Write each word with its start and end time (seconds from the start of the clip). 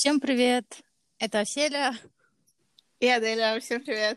Всем 0.00 0.20
привет! 0.20 0.64
Это 1.18 1.44
Селя. 1.44 1.92
И 3.00 3.08
Аделя, 3.08 3.58
всем 3.58 3.82
привет. 3.82 4.16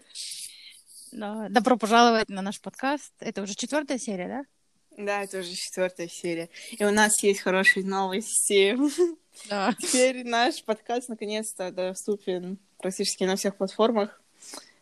Добро 1.12 1.76
пожаловать 1.76 2.30
на 2.30 2.44
наш 2.44 2.62
подкаст. 2.62 3.12
Это 3.20 3.42
уже 3.42 3.56
четвертая 3.56 3.98
серия, 3.98 4.28
да? 4.28 5.04
Да, 5.04 5.24
это 5.24 5.40
уже 5.40 5.56
четвертая 5.56 6.08
серия. 6.08 6.50
И 6.70 6.86
у 6.86 6.92
нас 6.92 7.24
есть 7.24 7.40
хорошие 7.40 7.84
новости. 7.84 8.78
Да. 9.50 9.74
Теперь 9.80 10.24
наш 10.24 10.64
подкаст 10.64 11.10
наконец-то 11.10 11.72
доступен 11.72 12.60
практически 12.78 13.24
на 13.24 13.36
всех 13.36 13.56
платформах. 13.56 14.22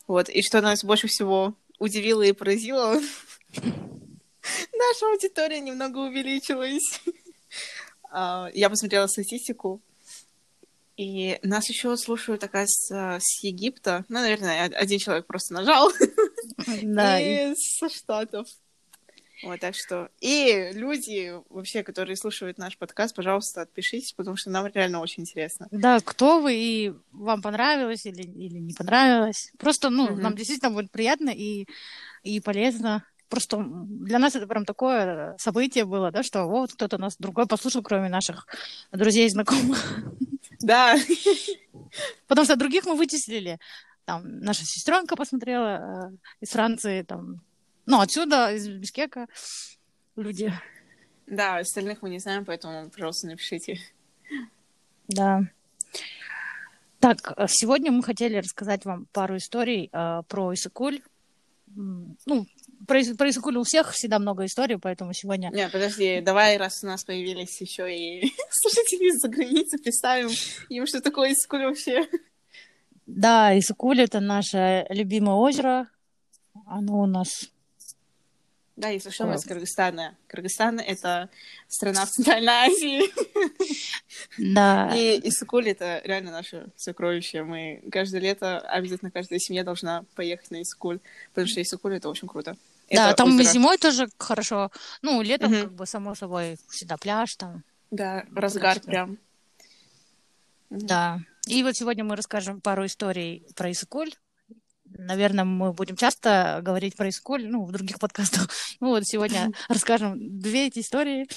Вот. 0.06 0.28
И 0.28 0.42
что 0.42 0.60
нас 0.60 0.84
больше 0.84 1.08
всего 1.08 1.54
удивило 1.78 2.24
и 2.24 2.34
поразило, 2.34 3.00
наша 3.54 5.06
аудитория 5.14 5.62
немного 5.62 6.00
увеличилась. 6.00 7.02
А, 8.12 8.50
я 8.56 8.72
посмотрела 8.72 9.06
статистику, 9.06 9.84
и 11.00 11.40
нас 11.44 11.70
еще 11.70 11.96
слушают, 11.96 12.44
оказывается, 12.44 13.20
с 13.22 13.42
Египта. 13.42 14.04
Ну, 14.10 14.20
наверное, 14.20 14.66
один 14.66 15.00
человек 15.00 15.28
просто 15.28 15.54
нажал. 15.54 15.92
Да. 16.84 17.20
И 17.22 17.56
со 17.56 17.88
Штатов. 17.90 18.46
Вот, 19.44 19.62
так 19.62 19.76
что... 19.76 20.10
И 20.20 20.72
люди 20.74 21.34
вообще, 21.50 21.84
которые 21.84 22.18
слушают 22.18 22.58
наш 22.58 22.78
подкаст, 22.78 23.16
пожалуйста, 23.16 23.62
отпишитесь, 23.62 24.12
потому 24.12 24.36
что 24.36 24.50
нам 24.50 24.68
реально 24.68 25.00
очень 25.00 25.24
интересно. 25.24 25.70
Да, 25.72 26.02
кто 26.02 26.42
вы, 26.42 26.56
и 26.56 26.94
вам 27.14 27.42
понравилось 27.42 28.06
или, 28.06 28.24
или 28.24 28.58
не 28.58 28.74
понравилось. 28.74 29.54
Просто, 29.58 29.90
ну, 29.90 30.10
mm-hmm. 30.10 30.22
нам 30.22 30.36
действительно 30.36 30.72
будет 30.72 30.92
приятно 30.92 31.30
и, 31.30 31.66
и 32.24 32.42
полезно. 32.42 33.06
Просто 33.30 33.64
для 33.64 34.20
нас 34.20 34.36
это 34.36 34.48
прям 34.48 34.66
такое 34.66 35.36
событие 35.38 35.86
было, 35.86 36.12
да, 36.12 36.24
что 36.24 36.46
вот 36.46 36.74
кто-то 36.74 36.98
нас 36.98 37.16
другой 37.18 37.48
послушал, 37.48 37.84
кроме 37.84 38.10
наших 38.10 38.48
друзей 38.92 39.28
и 39.28 39.30
знакомых. 39.30 40.04
Да. 40.60 40.96
Потому 42.28 42.46
что 42.46 42.56
других 42.56 42.86
мы 42.86 42.96
вычислили. 42.96 43.60
Там 44.06 44.40
наша 44.40 44.66
сестренка 44.66 45.16
посмотрела 45.16 46.12
э, 46.12 46.18
из 46.42 46.50
Франции, 46.50 47.04
там, 47.04 47.42
ну, 47.86 48.00
отсюда, 48.00 48.54
из 48.54 48.68
Бишкека 48.68 49.28
люди. 50.16 50.52
Да, 51.28 51.60
остальных 51.60 52.02
мы 52.02 52.10
не 52.10 52.20
знаем, 52.20 52.44
поэтому, 52.44 52.90
пожалуйста, 52.90 53.28
напишите. 53.28 53.80
Да. 55.08 55.44
Так, 57.00 57.34
э, 57.38 57.46
сегодня 57.48 57.92
мы 57.92 58.04
хотели 58.04 58.38
рассказать 58.38 58.84
вам 58.84 59.06
пару 59.12 59.38
историй 59.38 59.90
э, 59.92 60.24
про 60.28 60.54
Исыкуль. 60.54 61.02
Ну, 61.76 62.48
про, 62.88 63.02
про 63.18 63.30
Исыкуль 63.30 63.58
у 63.58 63.64
всех 63.64 63.92
всегда 63.94 64.20
много 64.20 64.46
историй, 64.46 64.78
поэтому 64.78 65.14
сегодня... 65.14 65.50
Не, 65.52 65.70
подожди, 65.70 66.22
давай, 66.22 66.58
раз 66.58 66.84
у 66.84 66.88
нас 66.88 67.04
появились 67.04 67.60
еще 67.62 67.94
и 67.94 68.34
слушатели 68.52 69.10
из-за 69.10 69.28
границы, 69.28 69.78
представим 69.78 70.30
им, 70.70 70.88
что 70.88 71.02
такое 71.02 71.34
Исыкуль 71.34 71.66
вообще. 71.66 72.08
Да, 73.06 73.58
Исыкуль— 73.58 74.02
это 74.02 74.20
наше 74.20 74.86
любимое 74.90 75.36
озеро. 75.36 75.88
Оно 76.66 77.00
у 77.00 77.06
нас 77.06 77.50
да, 78.80 78.88
если 78.88 79.10
что, 79.10 79.26
мы 79.26 79.36
из 79.36 79.44
Кыргызстана. 79.44 80.16
Кыргызстан— 80.28 80.80
это 80.88 81.30
страна 81.68 82.06
в 82.06 82.10
Центральной 82.12 82.54
Азии. 82.54 83.04
Да. 84.38 84.92
И 84.96 85.20
Исыкуль— 85.28 85.68
это 85.70 86.02
реально 86.06 86.32
наше 86.32 86.68
сокровище. 86.78 87.44
Мы 87.44 87.84
каждое 87.92 88.22
лето, 88.22 88.60
обязательно 88.60 89.12
каждая 89.12 89.40
семья 89.40 89.64
должна 89.66 90.06
поехать 90.16 90.52
на 90.52 90.62
Исыкуль, 90.62 91.00
потому 91.30 91.48
что 91.48 91.62
Исыкуль— 91.62 91.96
это 91.98 92.10
очень 92.10 92.28
круто. 92.28 92.56
Да, 92.92 93.14
там 93.14 93.36
озеро. 93.36 93.52
зимой 93.54 93.78
тоже 93.78 94.10
хорошо. 94.18 94.72
Ну, 95.02 95.22
летом, 95.22 95.52
угу. 95.52 95.62
как 95.62 95.74
бы, 95.74 95.86
само 95.86 96.16
собой, 96.16 96.58
всегда 96.70 96.98
пляж 96.98 97.36
там. 97.36 97.64
Да, 97.92 98.26
разгар 98.36 98.80
прям. 98.80 99.18
Да. 100.70 101.20
И 101.48 101.64
вот 101.64 101.76
сегодня 101.76 102.04
мы 102.04 102.16
расскажем 102.16 102.62
пару 102.62 102.86
историй 102.86 103.46
про 103.56 103.72
Исыкуль 103.72 104.12
наверное, 104.98 105.46
мы 105.46 105.74
будем 105.74 105.96
часто 105.96 106.60
говорить 106.64 106.96
про 106.96 107.10
Исколь, 107.10 107.48
ну, 107.48 107.64
в 107.66 107.72
других 107.72 108.00
подкастах. 108.00 108.50
Ну, 108.80 108.90
вот 108.90 109.06
сегодня 109.06 109.52
расскажем 109.70 110.40
две 110.40 110.68
эти 110.68 110.80
истории. 110.80 111.28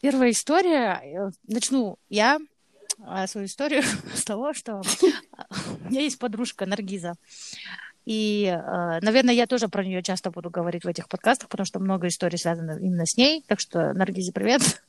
Первая 0.00 0.30
история, 0.30 1.00
э, 1.02 1.30
начну 1.46 1.98
я 2.08 2.38
а, 3.02 3.26
свою 3.26 3.46
историю 3.46 3.82
с 4.14 4.24
того, 4.24 4.52
что 4.52 4.80
у 4.80 5.90
меня 5.90 6.02
есть 6.02 6.18
подружка 6.18 6.66
Наргиза. 6.66 7.14
И, 8.04 8.44
э, 8.44 9.00
наверное, 9.00 9.34
я 9.34 9.46
тоже 9.46 9.68
про 9.68 9.84
нее 9.84 10.02
часто 10.02 10.30
буду 10.30 10.50
говорить 10.50 10.84
в 10.84 10.88
этих 10.88 11.08
подкастах, 11.08 11.48
потому 11.48 11.66
что 11.66 11.80
много 11.80 12.08
историй 12.08 12.38
связано 12.38 12.78
именно 12.78 13.06
с 13.06 13.16
ней. 13.16 13.44
Так 13.46 13.60
что, 13.60 13.92
Наргизе, 13.92 14.32
привет. 14.32 14.62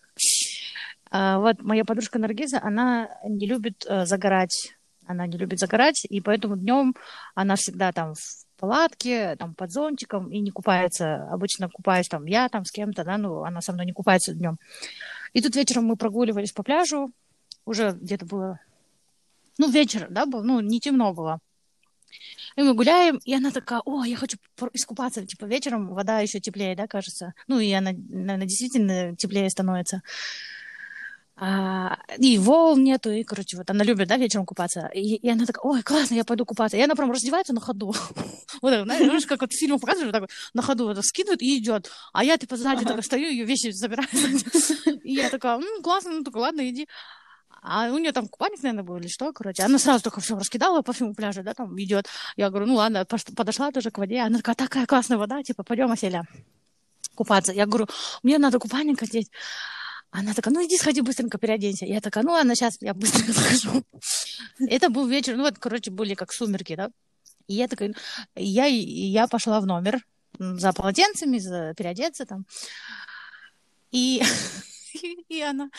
А, 1.11 1.37
вот 1.37 1.61
моя 1.61 1.85
подружка 1.85 2.17
Наргиза, 2.19 2.59
она 2.61 3.09
не 3.23 3.45
любит 3.45 3.85
э, 3.87 4.05
загорать 4.05 4.75
она 5.07 5.27
не 5.27 5.37
любит 5.37 5.59
загорать, 5.59 6.05
и 6.05 6.21
поэтому 6.21 6.57
днем 6.57 6.95
она 7.33 7.55
всегда 7.55 7.91
там 7.91 8.15
в 8.15 8.45
палатке, 8.57 9.35
там 9.35 9.53
под 9.53 9.71
зонтиком 9.71 10.29
и 10.31 10.39
не 10.39 10.51
купается. 10.51 11.27
Обычно 11.31 11.69
купаюсь 11.69 12.07
там 12.07 12.25
я 12.25 12.49
там 12.49 12.65
с 12.65 12.71
кем-то, 12.71 13.03
да, 13.03 13.17
ну 13.17 13.43
она 13.43 13.61
со 13.61 13.73
мной 13.73 13.85
не 13.85 13.93
купается 13.93 14.33
днем. 14.33 14.57
И 15.33 15.41
тут 15.41 15.55
вечером 15.55 15.85
мы 15.85 15.95
прогуливались 15.95 16.51
по 16.51 16.63
пляжу, 16.63 17.11
уже 17.65 17.91
где-то 17.91 18.25
было, 18.25 18.59
ну 19.57 19.69
вечер, 19.69 20.07
да, 20.09 20.25
был, 20.25 20.43
ну 20.43 20.59
не 20.59 20.79
темно 20.79 21.13
было. 21.13 21.39
И 22.55 22.61
мы 22.61 22.73
гуляем, 22.73 23.19
и 23.25 23.33
она 23.33 23.51
такая, 23.51 23.81
о, 23.85 24.03
я 24.03 24.15
хочу 24.15 24.37
искупаться, 24.73 25.25
типа 25.25 25.45
вечером 25.45 25.93
вода 25.93 26.19
еще 26.19 26.39
теплее, 26.39 26.75
да, 26.75 26.87
кажется. 26.87 27.33
Ну 27.47 27.59
и 27.59 27.71
она, 27.71 27.91
она 27.91 28.45
действительно 28.45 29.15
теплее 29.15 29.49
становится. 29.49 30.01
А, 31.37 31.97
и 32.17 32.37
волн 32.37 32.81
нету, 32.83 33.11
и, 33.11 33.23
короче, 33.23 33.57
вот 33.57 33.69
она 33.69 33.83
любит, 33.83 34.07
да, 34.07 34.15
вечером 34.15 34.45
купаться. 34.45 34.89
И, 34.93 35.15
и 35.15 35.29
она 35.29 35.45
такая, 35.45 35.63
ой, 35.63 35.83
классно, 35.83 36.15
я 36.15 36.23
пойду 36.23 36.45
купаться. 36.45 36.77
И 36.77 36.81
она 36.81 36.95
прям 36.95 37.11
раздевается 37.11 37.53
на 37.53 37.59
ходу. 37.59 37.93
вот 38.61 38.71
так, 38.71 38.85
знаешь, 38.85 39.25
как 39.25 39.41
вот 39.41 39.51
в 39.51 39.59
фильмах 39.59 39.81
показывают, 39.81 40.13
так 40.13 40.29
на 40.53 40.61
ходу 40.61 40.85
вот 40.85 41.05
скидывает 41.05 41.41
и 41.41 41.57
идет. 41.57 41.91
А 42.13 42.23
я, 42.23 42.37
типа, 42.37 42.55
сзади 42.55 42.85
так 42.85 43.03
стою, 43.03 43.27
ее 43.29 43.43
вещи 43.43 43.71
забираю. 43.71 44.07
и 45.03 45.13
я 45.13 45.29
такая, 45.29 45.57
ну, 45.57 45.81
классно, 45.81 46.11
ну, 46.11 46.23
только 46.23 46.37
ладно, 46.37 46.69
иди. 46.69 46.87
А 47.67 47.91
у 47.91 47.97
нее 47.97 48.11
там 48.11 48.27
купальник, 48.27 48.61
наверное, 48.61 48.83
был 48.83 48.97
или 48.97 49.07
что, 49.07 49.33
короче. 49.33 49.63
Она 49.63 49.79
сразу 49.79 50.03
только 50.03 50.21
все 50.21 50.37
раскидала 50.37 50.83
по 50.83 50.93
всему 50.93 51.15
пляжу, 51.15 51.41
да, 51.41 51.55
там 51.55 51.75
идет. 51.81 52.07
Я 52.37 52.51
говорю, 52.51 52.67
ну 52.67 52.75
ладно, 52.75 53.05
подошла 53.35 53.71
тоже 53.71 53.89
к 53.89 53.97
воде. 53.97 54.19
Она 54.19 54.37
такая, 54.37 54.55
такая 54.55 54.85
классная 54.85 55.17
вода, 55.17 55.41
типа, 55.41 55.63
пойдем, 55.63 55.91
Оселя, 55.91 56.25
купаться. 57.15 57.51
Я 57.51 57.65
говорю, 57.65 57.87
мне 58.21 58.37
надо 58.37 58.59
купальник 58.59 59.01
одеть. 59.01 59.31
Она 60.11 60.35
такая, 60.35 60.53
ну 60.53 60.63
иди 60.63 60.77
сходи 60.77 61.01
быстренько 61.01 61.39
переоденься. 61.39 61.85
Я 61.85 62.01
такая, 62.01 62.23
ну 62.23 62.33
ладно, 62.33 62.53
сейчас 62.53 62.77
я 62.81 62.93
быстренько 62.93 63.33
схожу. 63.39 63.83
Это 64.59 64.89
был 64.89 65.07
вечер, 65.07 65.35
ну 65.35 65.43
вот, 65.43 65.57
короче, 65.57 65.89
были 65.89 66.13
как 66.13 66.33
сумерки, 66.33 66.75
да. 66.75 66.91
И 67.47 67.55
я 67.55 67.67
такая, 67.67 67.95
я, 68.35 68.65
я 68.65 69.27
пошла 69.27 69.59
в 69.59 69.65
номер 69.65 70.05
за 70.37 70.71
полотенцами, 70.71 71.39
за 71.39 71.73
переодеться 71.75 72.27
там. 72.27 72.45
И 73.91 74.21
и 75.29 75.41
она... 75.41 75.69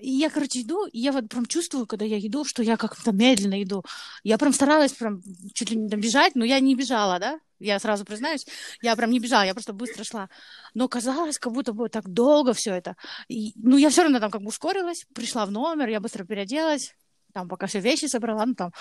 И 0.00 0.10
я, 0.10 0.30
короче, 0.30 0.62
иду, 0.62 0.86
и 0.86 0.98
я 0.98 1.12
вот 1.12 1.28
прям 1.28 1.46
чувствую, 1.46 1.86
когда 1.86 2.04
я 2.04 2.18
иду, 2.18 2.44
что 2.44 2.62
я 2.62 2.76
как-то 2.76 3.12
медленно 3.12 3.62
иду. 3.62 3.84
Я 4.22 4.38
прям 4.38 4.52
старалась 4.52 4.92
прям 4.92 5.22
чуть 5.52 5.70
ли 5.70 5.76
не 5.76 5.96
бежать, 5.96 6.34
но 6.34 6.44
я 6.44 6.60
не 6.60 6.74
бежала, 6.74 7.18
да? 7.18 7.40
Я 7.60 7.78
сразу 7.78 8.04
признаюсь, 8.04 8.46
я 8.82 8.96
прям 8.96 9.10
не 9.10 9.20
бежала, 9.20 9.42
я 9.42 9.54
просто 9.54 9.72
быстро 9.72 10.04
шла. 10.04 10.28
Но 10.74 10.88
казалось, 10.88 11.38
как 11.38 11.52
будто 11.52 11.72
бы 11.72 11.88
так 11.88 12.08
долго 12.08 12.52
все 12.52 12.74
это. 12.74 12.96
И, 13.28 13.52
ну, 13.56 13.76
я 13.76 13.90
все 13.90 14.02
равно 14.02 14.20
там 14.20 14.30
как 14.30 14.42
бы 14.42 14.48
ускорилась, 14.48 15.06
пришла 15.14 15.46
в 15.46 15.50
номер, 15.50 15.88
я 15.88 16.00
быстро 16.00 16.24
переоделась, 16.24 16.94
там 17.32 17.48
пока 17.48 17.66
все 17.66 17.80
вещи 17.80 18.06
собрала, 18.06 18.46
ну 18.46 18.54
там 18.54 18.72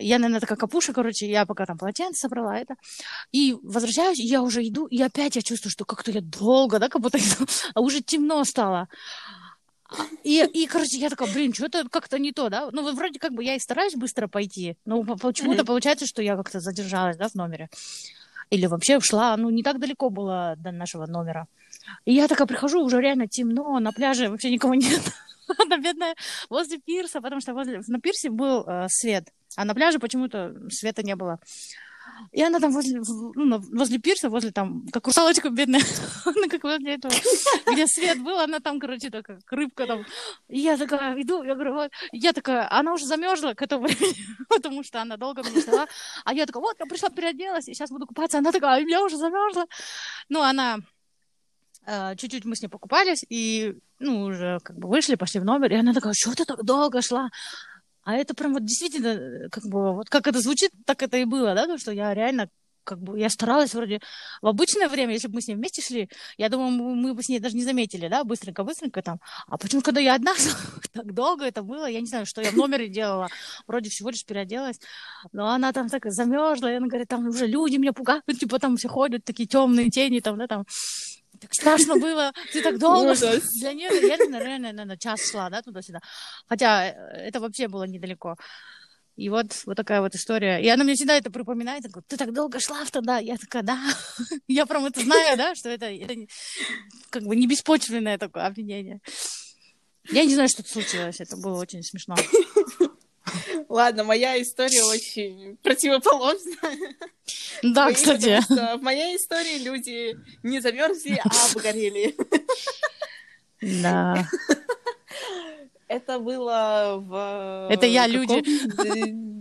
я, 0.00 0.18
наверное, 0.18 0.40
такая 0.40 0.58
капуша, 0.58 0.92
короче, 0.92 1.28
я 1.28 1.46
пока 1.46 1.66
там 1.66 1.78
полотенце 1.78 2.20
собрала 2.20 2.58
это. 2.58 2.74
И 3.32 3.56
возвращаюсь, 3.62 4.18
я 4.18 4.42
уже 4.42 4.66
иду, 4.66 4.86
и 4.86 5.00
опять 5.02 5.36
я 5.36 5.42
чувствую, 5.42 5.70
что 5.70 5.84
как-то 5.84 6.10
я 6.10 6.20
долго, 6.20 6.78
да, 6.78 6.88
как 6.88 7.02
будто 7.02 7.18
иду, 7.18 7.46
а 7.74 7.80
уже 7.80 8.00
темно 8.02 8.44
стало. 8.44 8.88
И, 10.22 10.44
и, 10.44 10.66
короче, 10.66 10.98
я 10.98 11.08
такая, 11.08 11.32
блин, 11.32 11.54
что-то 11.54 11.88
как-то 11.88 12.18
не 12.18 12.32
то, 12.32 12.50
да? 12.50 12.68
Ну, 12.72 12.94
вроде 12.94 13.18
как 13.18 13.32
бы 13.32 13.42
я 13.42 13.54
и 13.54 13.58
стараюсь 13.58 13.94
быстро 13.94 14.28
пойти, 14.28 14.76
но 14.84 15.02
почему-то 15.02 15.64
получается, 15.64 16.06
что 16.06 16.22
я 16.22 16.36
как-то 16.36 16.60
задержалась, 16.60 17.16
да, 17.16 17.28
в 17.28 17.34
номере. 17.34 17.70
Или 18.50 18.66
вообще 18.66 18.98
ушла, 18.98 19.36
ну, 19.36 19.50
не 19.50 19.62
так 19.62 19.78
далеко 19.78 20.10
было 20.10 20.54
до 20.58 20.72
нашего 20.72 21.06
номера. 21.06 21.46
И 22.04 22.12
я 22.12 22.28
такая 22.28 22.46
прихожу, 22.46 22.82
уже 22.82 23.00
реально 23.00 23.28
темно, 23.28 23.78
на 23.80 23.92
пляже 23.92 24.28
вообще 24.28 24.50
никого 24.50 24.74
нет. 24.74 25.02
Она 25.58 25.78
бедная 25.78 26.14
возле 26.50 26.78
пирса, 26.78 27.20
потому 27.20 27.40
что 27.40 27.54
возле, 27.54 27.80
на 27.86 28.00
пирсе 28.00 28.30
был 28.30 28.64
э, 28.66 28.86
свет. 28.88 29.28
А 29.56 29.64
на 29.64 29.74
пляже 29.74 29.98
почему-то 29.98 30.54
света 30.70 31.02
не 31.02 31.16
было. 31.16 31.40
И 32.32 32.42
она 32.42 32.58
там 32.58 32.72
возле, 32.72 33.00
ну, 33.34 33.58
возле 33.72 33.98
пирса, 33.98 34.28
возле 34.28 34.50
там, 34.50 34.86
как 34.92 35.06
русалочка 35.06 35.50
бедная, 35.50 35.80
она 36.24 36.48
как 36.48 36.64
возле 36.64 36.94
этого, 36.94 37.12
где 37.70 37.86
свет 37.86 38.22
был, 38.22 38.38
она 38.38 38.60
там, 38.60 38.80
короче, 38.80 39.10
такая, 39.10 39.38
как 39.40 39.52
рыбка 39.52 39.86
там. 39.86 40.04
И 40.48 40.58
я 40.58 40.76
такая 40.76 41.20
иду, 41.20 41.42
я 41.42 41.54
говорю, 41.54 41.74
вот, 41.74 41.90
я 42.12 42.32
такая, 42.32 42.70
она 42.70 42.92
уже 42.94 43.06
замерзла 43.06 43.54
к 43.54 43.62
этому 43.62 43.82
времени, 43.86 44.16
потому 44.48 44.82
что 44.82 45.00
она 45.00 45.16
долго 45.16 45.42
меня 45.42 45.60
ждала. 45.60 45.86
А 46.24 46.34
я 46.34 46.46
такая, 46.46 46.60
вот, 46.60 46.76
я 46.78 46.86
пришла, 46.86 47.08
переоделась, 47.08 47.68
и 47.68 47.74
сейчас 47.74 47.90
буду 47.90 48.06
купаться. 48.06 48.38
Она 48.38 48.52
такая, 48.52 48.84
я 48.84 49.02
уже 49.02 49.16
замерзла. 49.16 49.66
Ну, 50.28 50.42
она 50.42 50.78
чуть-чуть 52.16 52.44
мы 52.44 52.56
с 52.56 52.62
ней 52.62 52.68
покупались, 52.68 53.24
и, 53.28 53.76
ну, 53.98 54.22
уже 54.22 54.60
как 54.62 54.78
бы 54.78 54.88
вышли, 54.88 55.14
пошли 55.14 55.40
в 55.40 55.44
номер, 55.44 55.72
и 55.72 55.76
она 55.76 55.94
такая, 55.94 56.12
что 56.14 56.34
ты 56.34 56.44
так 56.44 56.64
долго 56.64 57.02
шла? 57.02 57.30
А 58.04 58.14
это 58.14 58.34
прям 58.34 58.54
вот 58.54 58.64
действительно, 58.64 59.08
э, 59.08 59.48
как 59.50 59.64
бы, 59.64 59.94
вот 59.94 60.08
как 60.08 60.26
это 60.26 60.40
звучит, 60.40 60.70
так 60.86 61.02
это 61.02 61.18
и 61.18 61.24
было, 61.24 61.54
да, 61.54 61.66
то, 61.66 61.78
что 61.78 61.92
я 61.92 62.14
реально 62.14 62.48
как 62.88 63.00
бы 63.00 63.18
я 63.18 63.28
старалась 63.28 63.74
вроде 63.74 64.00
в 64.40 64.46
обычное 64.46 64.88
время, 64.88 65.12
если 65.12 65.28
бы 65.28 65.34
мы 65.34 65.42
с 65.42 65.48
ней 65.48 65.56
вместе 65.56 65.82
шли, 65.82 66.08
я 66.38 66.48
думаю, 66.48 66.70
мы, 66.70 66.94
мы 66.94 67.12
бы 67.12 67.22
с 67.22 67.28
ней 67.28 67.38
даже 67.38 67.54
не 67.54 67.62
заметили, 67.62 68.08
да, 68.08 68.24
быстренько-быстренько 68.24 69.02
там. 69.02 69.20
А 69.46 69.58
почему, 69.58 69.82
когда 69.82 70.00
я 70.00 70.14
одна, 70.14 70.32
так 70.92 71.12
долго 71.12 71.44
это 71.44 71.62
было, 71.62 71.84
я 71.84 72.00
не 72.00 72.06
знаю, 72.06 72.24
что 72.24 72.40
я 72.40 72.50
в 72.50 72.56
номере 72.56 72.88
делала, 72.88 73.28
вроде 73.66 73.90
всего 73.90 74.08
лишь 74.08 74.24
переоделась, 74.24 74.80
но 75.32 75.50
она 75.50 75.72
там 75.72 75.90
так 75.90 76.10
замерзла, 76.10 76.72
и 76.72 76.76
она 76.76 76.86
говорит, 76.86 77.08
там 77.08 77.28
уже 77.28 77.46
люди 77.46 77.76
меня 77.76 77.92
пугают, 77.92 78.24
типа 78.40 78.58
там 78.58 78.78
все 78.78 78.88
ходят, 78.88 79.22
такие 79.22 79.46
темные 79.46 79.90
тени, 79.90 80.20
там, 80.20 80.38
да, 80.38 80.46
там, 80.46 80.64
страшно 81.50 81.96
было, 81.96 82.32
ты 82.52 82.62
так 82.62 82.78
долго. 82.78 83.14
Для 83.60 83.72
нее 83.72 83.90
я, 84.06 84.16
наверное, 84.28 84.72
наверное, 84.72 84.96
час 84.96 85.30
шла, 85.30 85.50
да, 85.50 85.62
туда-сюда. 85.62 86.00
Хотя 86.48 86.88
э, 86.88 86.92
это 87.28 87.40
вообще 87.40 87.68
было 87.68 87.84
недалеко. 87.84 88.36
И 89.16 89.30
вот, 89.30 89.46
вот 89.66 89.76
такая 89.76 90.00
вот 90.00 90.14
история. 90.14 90.58
И 90.58 90.68
она 90.68 90.84
мне 90.84 90.94
всегда 90.94 91.16
это 91.16 91.30
припоминает. 91.30 91.82
Говорит, 91.82 92.06
ты 92.06 92.16
так 92.16 92.32
долго 92.32 92.60
шла 92.60 92.84
в 92.84 92.90
тогда. 92.92 93.18
Я 93.18 93.36
такая, 93.36 93.64
да. 93.64 93.76
Я 94.46 94.64
прям 94.64 94.86
это 94.86 95.00
знаю, 95.00 95.36
да, 95.36 95.56
что 95.56 95.68
это, 95.70 95.86
это 95.86 96.14
как 97.10 97.24
бы 97.24 97.34
не 97.34 97.48
беспочвенное 97.48 98.16
такое 98.16 98.46
обвинение. 98.46 99.00
Я 100.10 100.24
не 100.24 100.34
знаю, 100.34 100.48
что 100.48 100.62
случилось. 100.62 101.20
Это 101.20 101.36
было 101.36 101.58
очень 101.60 101.82
смешно. 101.82 102.14
Ладно, 103.68 104.04
моя 104.04 104.40
история 104.40 104.84
очень 104.84 105.56
противоположная. 105.62 106.94
Да, 107.62 107.92
кстати. 107.92 108.40
В 108.48 108.82
моей 108.82 109.16
истории 109.16 109.58
люди 109.62 110.16
не 110.42 110.60
замерзли, 110.60 111.20
а 111.24 111.50
обгорели. 111.50 112.16
Да. 113.60 114.26
Это 115.88 116.18
было 116.18 116.96
в... 116.98 117.68
Это 117.70 117.86
я, 117.86 118.06
люди. 118.06 118.42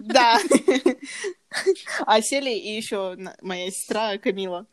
Да. 0.07 0.39
А 2.05 2.21
сели 2.21 2.51
и 2.51 2.75
еще 2.75 3.17
моя 3.41 3.69
сестра 3.71 4.17
Камила. 4.17 4.65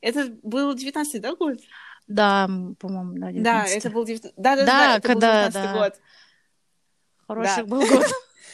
Это 0.00 0.30
был 0.42 0.74
19 0.74 1.20
да, 1.20 1.34
год? 1.34 1.58
Да, 2.06 2.48
по-моему, 2.78 3.18
да, 3.18 3.32
19 3.32 3.42
Да, 3.42 3.66
это 3.66 3.90
был 3.90 4.04
19 4.04 4.34
Да, 4.36 4.56
да, 4.56 4.64
да, 4.64 4.96
это 4.96 5.08
когда, 5.08 5.44
был 5.44 5.52
19 5.52 5.54
да. 5.54 5.78
год. 5.78 6.00
Хороший 7.26 7.56
да. 7.56 7.64
был 7.64 7.86
год. 7.86 8.06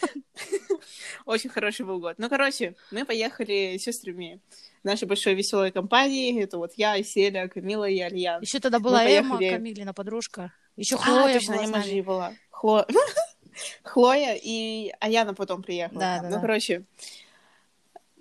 Очень 1.26 1.50
хороший 1.50 1.86
был 1.86 2.00
год. 2.00 2.14
Ну, 2.18 2.28
короче, 2.28 2.74
мы 2.90 3.04
поехали 3.04 3.76
с 3.78 3.82
сестрами 3.82 4.40
нашей 4.82 5.06
большой 5.06 5.34
веселой 5.34 5.70
компании. 5.70 6.42
Это 6.42 6.58
вот 6.58 6.72
я, 6.76 7.02
Селя, 7.02 7.48
Камила 7.48 7.88
и 7.88 8.00
Альян. 8.00 8.42
Еще 8.42 8.60
тогда 8.60 8.78
была 8.78 9.04
Эмма, 9.04 9.38
Камилина 9.38 9.94
подружка. 9.94 10.52
Еще 10.76 10.96
Хлоя 10.96 11.30
а, 11.30 11.32
точно, 11.34 11.54
была 11.56 11.64
Эмма 11.64 11.82
же 11.82 12.02
была. 12.02 12.32
Хло... 12.50 12.86
Хлоя 13.82 14.38
и 14.40 14.92
Аяна 15.00 15.34
потом 15.34 15.62
приехала. 15.62 16.00
Да, 16.00 16.20
да, 16.20 16.28
ну, 16.28 16.36
да. 16.36 16.40
короче, 16.40 16.84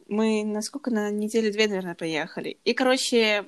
мы 0.07 0.43
насколько 0.43 0.91
на 0.91 1.09
неделю 1.09 1.51
две, 1.51 1.67
наверное, 1.67 1.95
поехали. 1.95 2.57
И, 2.65 2.73
короче, 2.73 3.45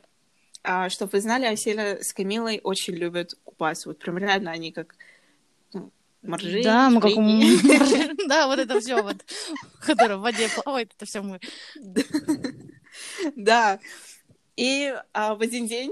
а, 0.63 0.89
чтобы 0.89 1.12
вы 1.13 1.21
знали, 1.21 1.45
Аселя 1.45 2.01
с 2.01 2.13
Камилой 2.13 2.62
очень 2.63 2.94
любят 2.94 3.35
купаться. 3.44 3.89
Вот 3.89 4.00
прям 4.00 4.18
реально 4.18 4.51
они 4.51 4.71
как 4.71 4.95
моржи. 6.23 6.63
Да, 6.63 6.89
мы 6.89 7.01
как 7.01 7.11
Да, 8.27 8.47
вот 8.47 8.59
это 8.59 8.79
все 8.79 9.01
вот, 9.01 9.17
которое 9.79 10.17
в 10.17 10.21
воде 10.21 10.49
плавает, 10.49 10.91
это 10.95 11.05
все 11.05 11.21
мы. 11.21 11.39
Да. 13.35 13.79
И 14.55 14.93
а, 15.13 15.35
в 15.35 15.41
один 15.41 15.67
день 15.67 15.91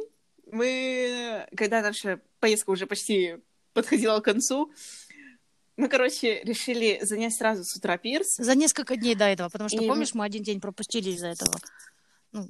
мы, 0.52 1.48
когда 1.56 1.82
наша 1.82 2.20
поездка 2.40 2.70
уже 2.72 2.86
почти 2.86 3.38
подходила 3.74 4.20
к 4.20 4.26
концу, 4.26 4.72
мы, 5.78 5.88
короче, 5.88 6.42
решили 6.44 7.00
занять 7.02 7.34
сразу 7.34 7.64
с 7.64 7.76
утра 7.76 7.98
пирс. 7.98 8.36
За 8.36 8.56
несколько 8.56 8.96
дней 8.96 9.16
до 9.16 9.26
этого, 9.26 9.50
потому 9.50 9.70
что, 9.70 9.84
и... 9.84 9.88
помнишь, 9.88 10.14
мы 10.14 10.26
один 10.26 10.44
день 10.44 10.60
пропустили 10.60 11.10
из-за 11.10 11.28
этого. 11.28 11.56
Ну, 12.34 12.48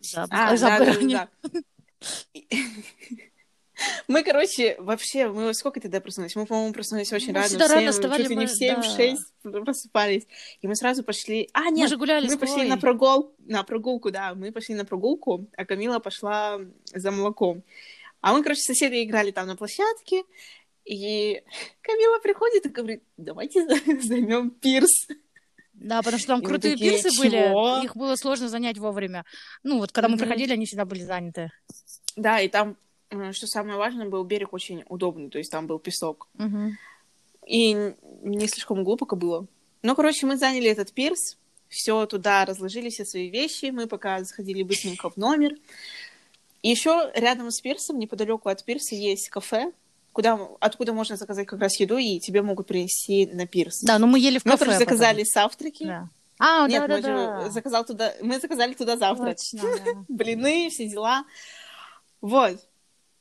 за, 0.00 0.26
а, 0.30 0.56
за 0.56 0.66
да, 0.66 0.78
да, 0.78 1.28
да. 1.52 1.60
Мы, 4.08 4.22
короче, 4.22 4.76
вообще, 4.78 5.28
мы 5.28 5.52
сколько 5.54 5.80
тогда 5.80 6.00
проснулись? 6.00 6.34
Мы, 6.36 6.46
по-моему, 6.46 6.72
проснулись 6.72 7.12
очень 7.12 7.32
мы 7.32 7.40
рано. 7.40 7.68
рано 7.68 7.92
вставали, 7.92 8.22
чуть 8.22 8.30
ли 8.30 8.36
не 8.36 8.46
в 8.46 8.50
7-6 8.50 9.16
да. 9.44 9.60
просыпались. 9.60 10.26
И 10.62 10.66
мы 10.66 10.74
сразу 10.76 11.02
пошли... 11.02 11.50
А, 11.52 11.70
нет, 11.70 11.84
мы, 11.84 11.88
же 11.88 11.96
гуляли 11.96 12.26
мы 12.26 12.38
пошли 12.38 12.66
на, 12.66 12.78
прогул... 12.78 13.34
на 13.38 13.62
прогулку, 13.64 14.10
да. 14.10 14.34
Мы 14.34 14.52
пошли 14.52 14.74
на 14.74 14.84
прогулку, 14.84 15.46
а 15.56 15.64
Камила 15.64 15.98
пошла 15.98 16.60
за 16.94 17.10
молоком. 17.10 17.62
А 18.20 18.32
мы, 18.32 18.42
короче, 18.42 18.62
соседи 18.62 19.04
играли 19.04 19.30
там 19.30 19.46
на 19.46 19.56
площадке, 19.56 20.22
и 20.84 21.42
Камила 21.82 22.18
приходит 22.20 22.66
и 22.66 22.70
говорит, 22.70 23.02
давайте 23.16 23.66
займем 24.02 24.50
пирс. 24.50 25.08
Да, 25.74 25.98
потому 25.98 26.18
что 26.18 26.28
там 26.28 26.40
и 26.40 26.44
крутые 26.44 26.74
такие, 26.74 26.92
пирсы 26.92 27.10
Чего? 27.10 27.22
были, 27.22 27.84
их 27.84 27.94
было 27.96 28.16
сложно 28.16 28.48
занять 28.48 28.78
вовремя. 28.78 29.26
Ну, 29.62 29.78
вот 29.78 29.92
когда 29.92 30.08
mm-hmm. 30.08 30.12
мы 30.12 30.18
приходили, 30.18 30.52
они 30.54 30.64
всегда 30.64 30.86
были 30.86 31.02
заняты. 31.02 31.52
Да, 32.16 32.40
и 32.40 32.48
там 32.48 32.78
что 33.32 33.46
самое 33.46 33.76
важное, 33.76 34.08
был 34.08 34.24
берег 34.24 34.52
очень 34.52 34.84
удобный, 34.88 35.30
то 35.30 35.38
есть 35.38 35.50
там 35.50 35.66
был 35.66 35.78
песок. 35.78 36.28
Угу. 36.38 36.72
И 37.46 37.94
не 38.22 38.48
слишком 38.48 38.82
глубоко 38.84 39.16
было. 39.16 39.46
Ну, 39.82 39.94
короче, 39.94 40.26
мы 40.26 40.36
заняли 40.36 40.68
этот 40.68 40.92
пирс, 40.92 41.36
все 41.68 42.06
туда 42.06 42.44
разложили 42.44 42.88
все 42.88 43.04
свои 43.04 43.30
вещи, 43.30 43.66
мы 43.66 43.86
пока 43.86 44.22
заходили 44.24 44.62
быстренько 44.62 45.10
в 45.10 45.16
номер. 45.16 45.54
И 46.62 46.70
еще 46.70 47.12
рядом 47.14 47.50
с 47.50 47.60
пирсом, 47.60 47.98
неподалеку 47.98 48.48
от 48.48 48.64
пирса, 48.64 48.94
есть 48.94 49.28
кафе, 49.28 49.72
куда, 50.12 50.38
откуда 50.60 50.92
можно 50.92 51.16
заказать 51.16 51.46
как 51.46 51.60
раз 51.60 51.78
еду, 51.78 51.98
и 51.98 52.18
тебе 52.18 52.42
могут 52.42 52.66
принести 52.66 53.26
на 53.26 53.46
пирс. 53.46 53.82
Да, 53.82 53.98
но 53.98 54.06
мы 54.06 54.18
ели 54.18 54.38
в 54.38 54.44
кафе. 54.44 54.54
Мы, 54.54 54.58
короче, 54.58 54.78
заказали 54.78 55.22
потом. 55.22 55.32
завтраки. 55.32 55.84
Да. 55.84 56.08
А, 56.38 56.66
Нет, 56.68 56.86
да, 56.86 56.96
мы 56.96 57.02
да, 57.02 57.42
же 57.42 57.50
заказал 57.50 57.84
туда, 57.84 58.12
мы 58.20 58.38
заказали 58.40 58.74
туда 58.74 58.96
завтрак. 58.96 59.36
Точно, 59.36 59.62
да. 59.62 59.92
Блины, 60.08 60.68
все 60.70 60.88
дела. 60.88 61.24
Вот. 62.20 62.58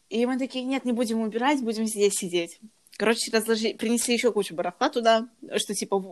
И 0.10 0.26
мы 0.26 0.38
такие, 0.38 0.64
нет, 0.66 0.86
не 0.86 0.92
будем 0.92 1.22
убирать, 1.22 1.62
будем 1.62 1.86
здесь 1.88 2.14
сидеть. 2.14 2.60
Короче, 2.98 3.32
разложи... 3.32 3.74
принесли 3.74 4.14
еще 4.14 4.32
кучу 4.32 4.56
барахла 4.56 4.90
туда, 4.90 5.28
что 5.58 5.74
типа 5.74 6.04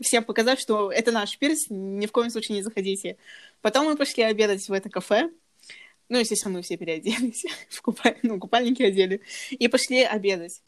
всем 0.00 0.24
показать, 0.24 0.60
что 0.60 0.90
это 0.90 1.12
наш 1.12 1.38
пирс, 1.38 1.66
ни 1.68 2.06
в 2.06 2.12
коем 2.12 2.30
случае 2.30 2.56
не 2.56 2.62
заходите. 2.62 3.16
Потом 3.60 3.86
мы 3.86 3.96
пошли 3.96 4.22
обедать 4.22 4.68
в 4.68 4.72
это 4.72 4.88
кафе. 4.90 5.30
Ну, 6.08 6.18
естественно, 6.18 6.54
мы 6.54 6.62
все 6.62 6.76
переоделись, 6.76 7.44
в 7.70 7.80
купаль... 7.82 8.18
ну, 8.22 8.38
купальники 8.38 8.82
одели, 8.82 9.20
и 9.50 9.68
пошли 9.68 10.02
обедать. 10.02 10.60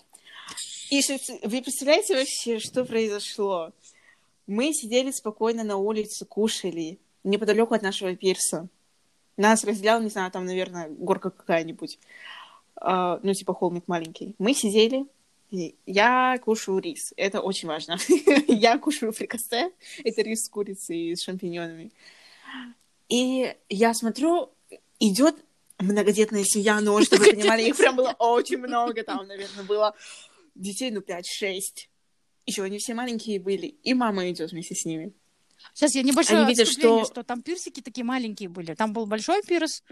И 0.90 1.00
вы 1.42 1.62
представляете 1.62 2.14
вообще, 2.14 2.58
что 2.58 2.84
произошло? 2.84 3.72
Мы 4.46 4.72
сидели 4.72 5.10
спокойно 5.10 5.64
на 5.64 5.76
улице, 5.76 6.24
кушали, 6.24 6.98
неподалеку 7.24 7.74
от 7.74 7.82
нашего 7.82 8.14
пирса. 8.14 8.68
Нас 9.36 9.64
разделял, 9.64 10.00
не 10.00 10.08
знаю, 10.08 10.30
там, 10.30 10.46
наверное, 10.46 10.88
горка 10.88 11.30
какая-нибудь. 11.30 11.98
А, 12.80 13.20
ну, 13.22 13.32
типа 13.32 13.54
холмик 13.54 13.88
маленький. 13.88 14.34
Мы 14.38 14.54
сидели, 14.54 15.06
я 15.86 16.38
кушаю 16.44 16.78
рис, 16.78 17.12
это 17.16 17.40
очень 17.40 17.68
важно. 17.68 17.96
я 18.48 18.78
кушаю 18.78 19.12
фрикасе, 19.12 19.70
это 20.04 20.22
рис 20.22 20.44
с 20.44 20.48
курицей 20.48 21.10
и 21.10 21.16
с 21.16 21.22
шампиньонами. 21.22 21.92
И 23.08 23.54
я 23.68 23.94
смотрю, 23.94 24.50
идет 24.98 25.36
многодетная 25.78 26.44
семья, 26.44 26.80
но 26.80 27.00
чтобы 27.02 27.24
вы 27.24 27.32
понимали, 27.32 27.62
их 27.62 27.76
прям 27.76 27.96
было 27.96 28.14
очень 28.18 28.58
много, 28.58 29.02
там, 29.02 29.26
наверное, 29.26 29.64
было 29.64 29.94
детей, 30.54 30.90
ну, 30.90 31.00
5-6. 31.00 31.60
Еще 32.46 32.62
они 32.62 32.78
все 32.78 32.94
маленькие 32.94 33.40
были, 33.40 33.66
и 33.66 33.94
мама 33.94 34.30
идет 34.30 34.52
вместе 34.52 34.74
с 34.74 34.84
ними. 34.84 35.12
Сейчас 35.74 35.94
я 35.94 36.02
небольшое 36.02 36.40
они 36.40 36.50
видят, 36.50 36.68
что... 36.68 37.04
что 37.04 37.22
там 37.24 37.42
пирсики 37.42 37.80
такие 37.80 38.04
маленькие 38.04 38.48
были. 38.48 38.74
Там 38.74 38.92
был 38.92 39.06
большой 39.06 39.42
пирс, 39.42 39.82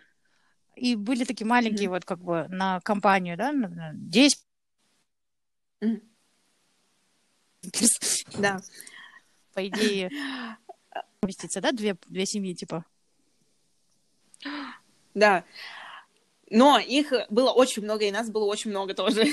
и 0.76 0.96
были 0.96 1.24
такие 1.24 1.46
маленькие, 1.46 1.88
mm-hmm. 1.88 1.92
вот 1.92 2.04
как 2.04 2.18
бы 2.20 2.46
на 2.48 2.80
компанию, 2.80 3.36
да, 3.36 3.52
на 3.52 3.92
10. 3.94 4.38
Mm-hmm. 5.82 6.00
Да. 8.38 8.60
По 9.54 9.66
идее, 9.66 10.10
вместиться, 11.22 11.60
да, 11.60 11.72
две, 11.72 11.96
две 12.06 12.26
семьи, 12.26 12.54
типа. 12.54 12.84
Да. 15.14 15.44
Но 16.50 16.78
их 16.78 17.12
было 17.30 17.50
очень 17.50 17.82
много, 17.82 18.04
и 18.04 18.10
нас 18.10 18.30
было 18.30 18.44
очень 18.44 18.70
много 18.70 18.94
тоже. 18.94 19.26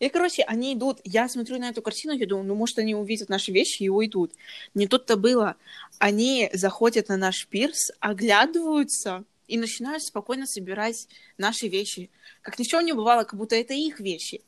И, 0.00 0.08
короче, 0.10 0.42
они 0.42 0.74
идут, 0.74 1.00
я 1.04 1.28
смотрю 1.28 1.58
на 1.58 1.70
эту 1.70 1.80
картину, 1.80 2.12
я 2.12 2.26
думаю, 2.26 2.46
ну, 2.46 2.54
может, 2.54 2.78
они 2.78 2.94
увидят 2.94 3.28
наши 3.28 3.52
вещи 3.52 3.84
и 3.84 3.88
уйдут. 3.88 4.32
Не 4.74 4.86
тут-то 4.86 5.16
было. 5.16 5.56
Они 5.98 6.50
заходят 6.52 7.08
на 7.08 7.16
наш 7.16 7.46
пирс, 7.46 7.90
оглядываются, 7.98 9.24
и 9.48 9.58
начинают 9.58 10.02
спокойно 10.02 10.46
собирать 10.46 11.08
наши 11.38 11.68
вещи. 11.68 12.10
Как 12.42 12.58
ничего 12.58 12.80
не 12.80 12.92
бывало, 12.92 13.24
как 13.24 13.38
будто 13.38 13.56
это 13.56 13.74
их 13.74 14.00
вещи. 14.00 14.42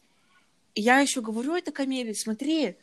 И 0.75 0.81
я 0.81 1.01
еще 1.01 1.21
говорю 1.21 1.55
это 1.55 1.73
Камиле, 1.73 2.15
смотри, 2.15 2.77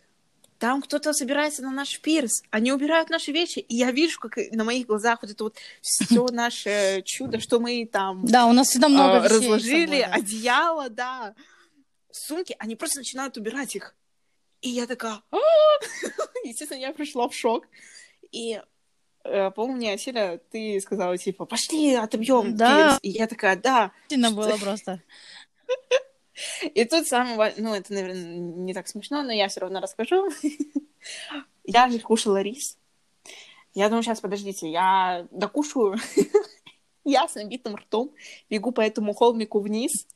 там 0.60 0.82
кто-то 0.82 1.12
собирается 1.13 1.63
на 1.63 1.72
наш 1.72 2.00
пирс, 2.00 2.44
они 2.51 2.72
убирают 2.72 3.10
наши 3.10 3.32
вещи, 3.32 3.60
и 3.60 3.75
я 3.75 3.91
вижу, 3.91 4.20
как 4.20 4.38
на 4.51 4.63
моих 4.63 4.86
глазах 4.86 5.20
вот 5.24 5.32
это 5.32 5.44
вот 5.44 5.58
все 5.82 6.27
наше 6.32 7.01
чудо, 7.03 7.39
что 7.39 7.60
мы 7.60 7.86
там 7.91 8.25
Да, 8.25 8.46
у 8.46 8.53
нас 8.53 8.70
всегда 8.70 8.88
много 8.88 9.18
э, 9.18 9.24
вещей 9.24 9.38
разложили, 9.38 10.01
одеяло, 10.01 10.89
да, 10.89 11.36
сумки, 12.12 12.56
они 12.60 12.75
просто 12.75 13.00
начинают 13.00 13.38
убирать 13.38 13.75
их. 13.75 13.96
И 14.62 14.70
я 14.70 14.86
такая, 14.86 15.22
«А!» 15.32 15.38
естественно, 16.44 16.80
я 16.80 16.94
пришла 16.94 17.27
в 17.27 17.36
шок. 17.36 17.68
И 18.32 18.62
э, 19.24 19.51
помню, 19.51 19.94
Аселя, 19.94 20.40
ты 20.51 20.80
сказала, 20.82 21.18
типа, 21.18 21.46
пошли, 21.46 21.94
отобьем 21.96 22.56
Да. 22.56 22.92
пирс. 22.92 23.00
И 23.01 23.10
я 23.10 23.28
такая, 23.28 23.56
да. 23.56 23.92
Сильно 24.10 24.32
было 24.32 24.58
просто. 24.62 25.01
И 26.74 26.86
тут 26.86 27.08
самое, 27.08 27.54
ну, 27.58 27.74
это, 27.74 27.94
наверное, 27.94 28.38
не 28.38 28.74
так 28.74 28.88
смешно, 28.88 29.24
но 29.24 29.32
я 29.32 29.48
все 29.48 29.60
равно 29.60 29.80
расскажу. 29.80 30.30
Я 31.63 31.90
же 31.90 32.00
кушала 32.00 32.42
рис. 32.42 32.78
Я 33.74 33.88
думаю, 33.88 34.04
сейчас, 34.04 34.20
подождите, 34.20 34.70
я 34.70 35.28
докушаю. 35.32 35.96
Я 37.04 37.28
с 37.28 37.36
набитым 37.36 37.75
ртом 37.75 38.12
бегу 38.50 38.72
по 38.72 38.82
этому 38.82 39.13
холмику 39.13 39.60
вниз. 39.60 40.08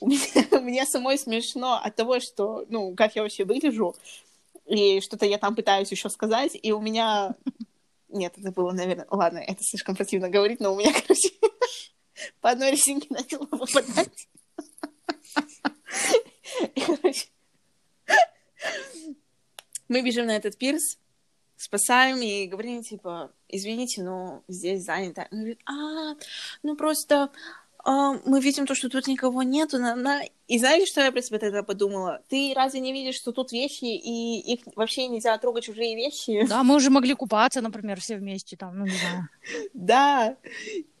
Мне 0.00 0.86
самой 0.86 1.18
смешно 1.18 1.80
от 1.82 1.96
того, 1.96 2.20
что, 2.20 2.64
ну, 2.68 2.94
как 2.94 3.14
я 3.16 3.22
вообще 3.22 3.44
выгляжу, 3.44 3.94
и 4.66 5.00
что-то 5.00 5.26
я 5.26 5.38
там 5.38 5.54
пытаюсь 5.54 5.90
еще 5.90 6.10
сказать, 6.10 6.58
и 6.60 6.72
у 6.72 6.80
меня... 6.80 7.34
Нет, 8.16 8.34
это 8.36 8.50
было, 8.50 8.72
наверное... 8.72 9.06
Ладно, 9.10 9.38
это 9.38 9.62
слишком 9.62 9.94
противно 9.94 10.28
говорить, 10.30 10.60
но 10.60 10.72
у 10.72 10.78
меня, 10.78 10.92
короче, 11.06 11.30
по 12.40 12.50
одной 12.50 12.70
резинке 12.72 13.08
начало 13.10 13.46
выпадать. 13.50 14.28
И, 16.74 16.80
короче, 16.80 17.26
мы 19.88 20.02
бежим 20.02 20.26
на 20.26 20.36
этот 20.36 20.56
пирс, 20.56 20.98
спасаем 21.56 22.20
и 22.22 22.46
говорим, 22.46 22.82
типа, 22.82 23.32
извините, 23.48 24.02
но 24.02 24.42
здесь 24.48 24.82
занято. 24.82 25.28
Он 25.30 25.38
говорит, 25.38 25.60
а, 25.66 26.14
ну 26.62 26.76
просто 26.76 27.30
мы 27.86 28.40
видим 28.40 28.66
то, 28.66 28.74
что 28.74 28.88
тут 28.88 29.06
никого 29.06 29.42
нету. 29.44 29.78
На, 29.78 29.94
на... 29.94 30.22
И 30.48 30.58
знаете, 30.58 30.86
что 30.86 31.00
я 31.00 31.12
про 31.12 31.22
себя 31.22 31.38
тогда 31.38 31.62
подумала? 31.62 32.22
Ты 32.28 32.52
разве 32.54 32.80
не 32.80 32.92
видишь, 32.92 33.14
что 33.14 33.30
тут 33.30 33.52
вещи, 33.52 33.84
и 33.84 34.40
их 34.40 34.60
вообще 34.74 35.06
нельзя 35.06 35.38
трогать 35.38 35.64
чужие 35.64 35.94
вещи? 35.94 36.44
Да, 36.48 36.64
мы 36.64 36.74
уже 36.74 36.90
могли 36.90 37.14
купаться, 37.14 37.60
например, 37.60 38.00
все 38.00 38.16
вместе 38.16 38.56
там, 38.56 38.78
ну, 38.78 38.86
не 38.86 38.96
знаю. 38.96 39.28
Да. 39.74 40.36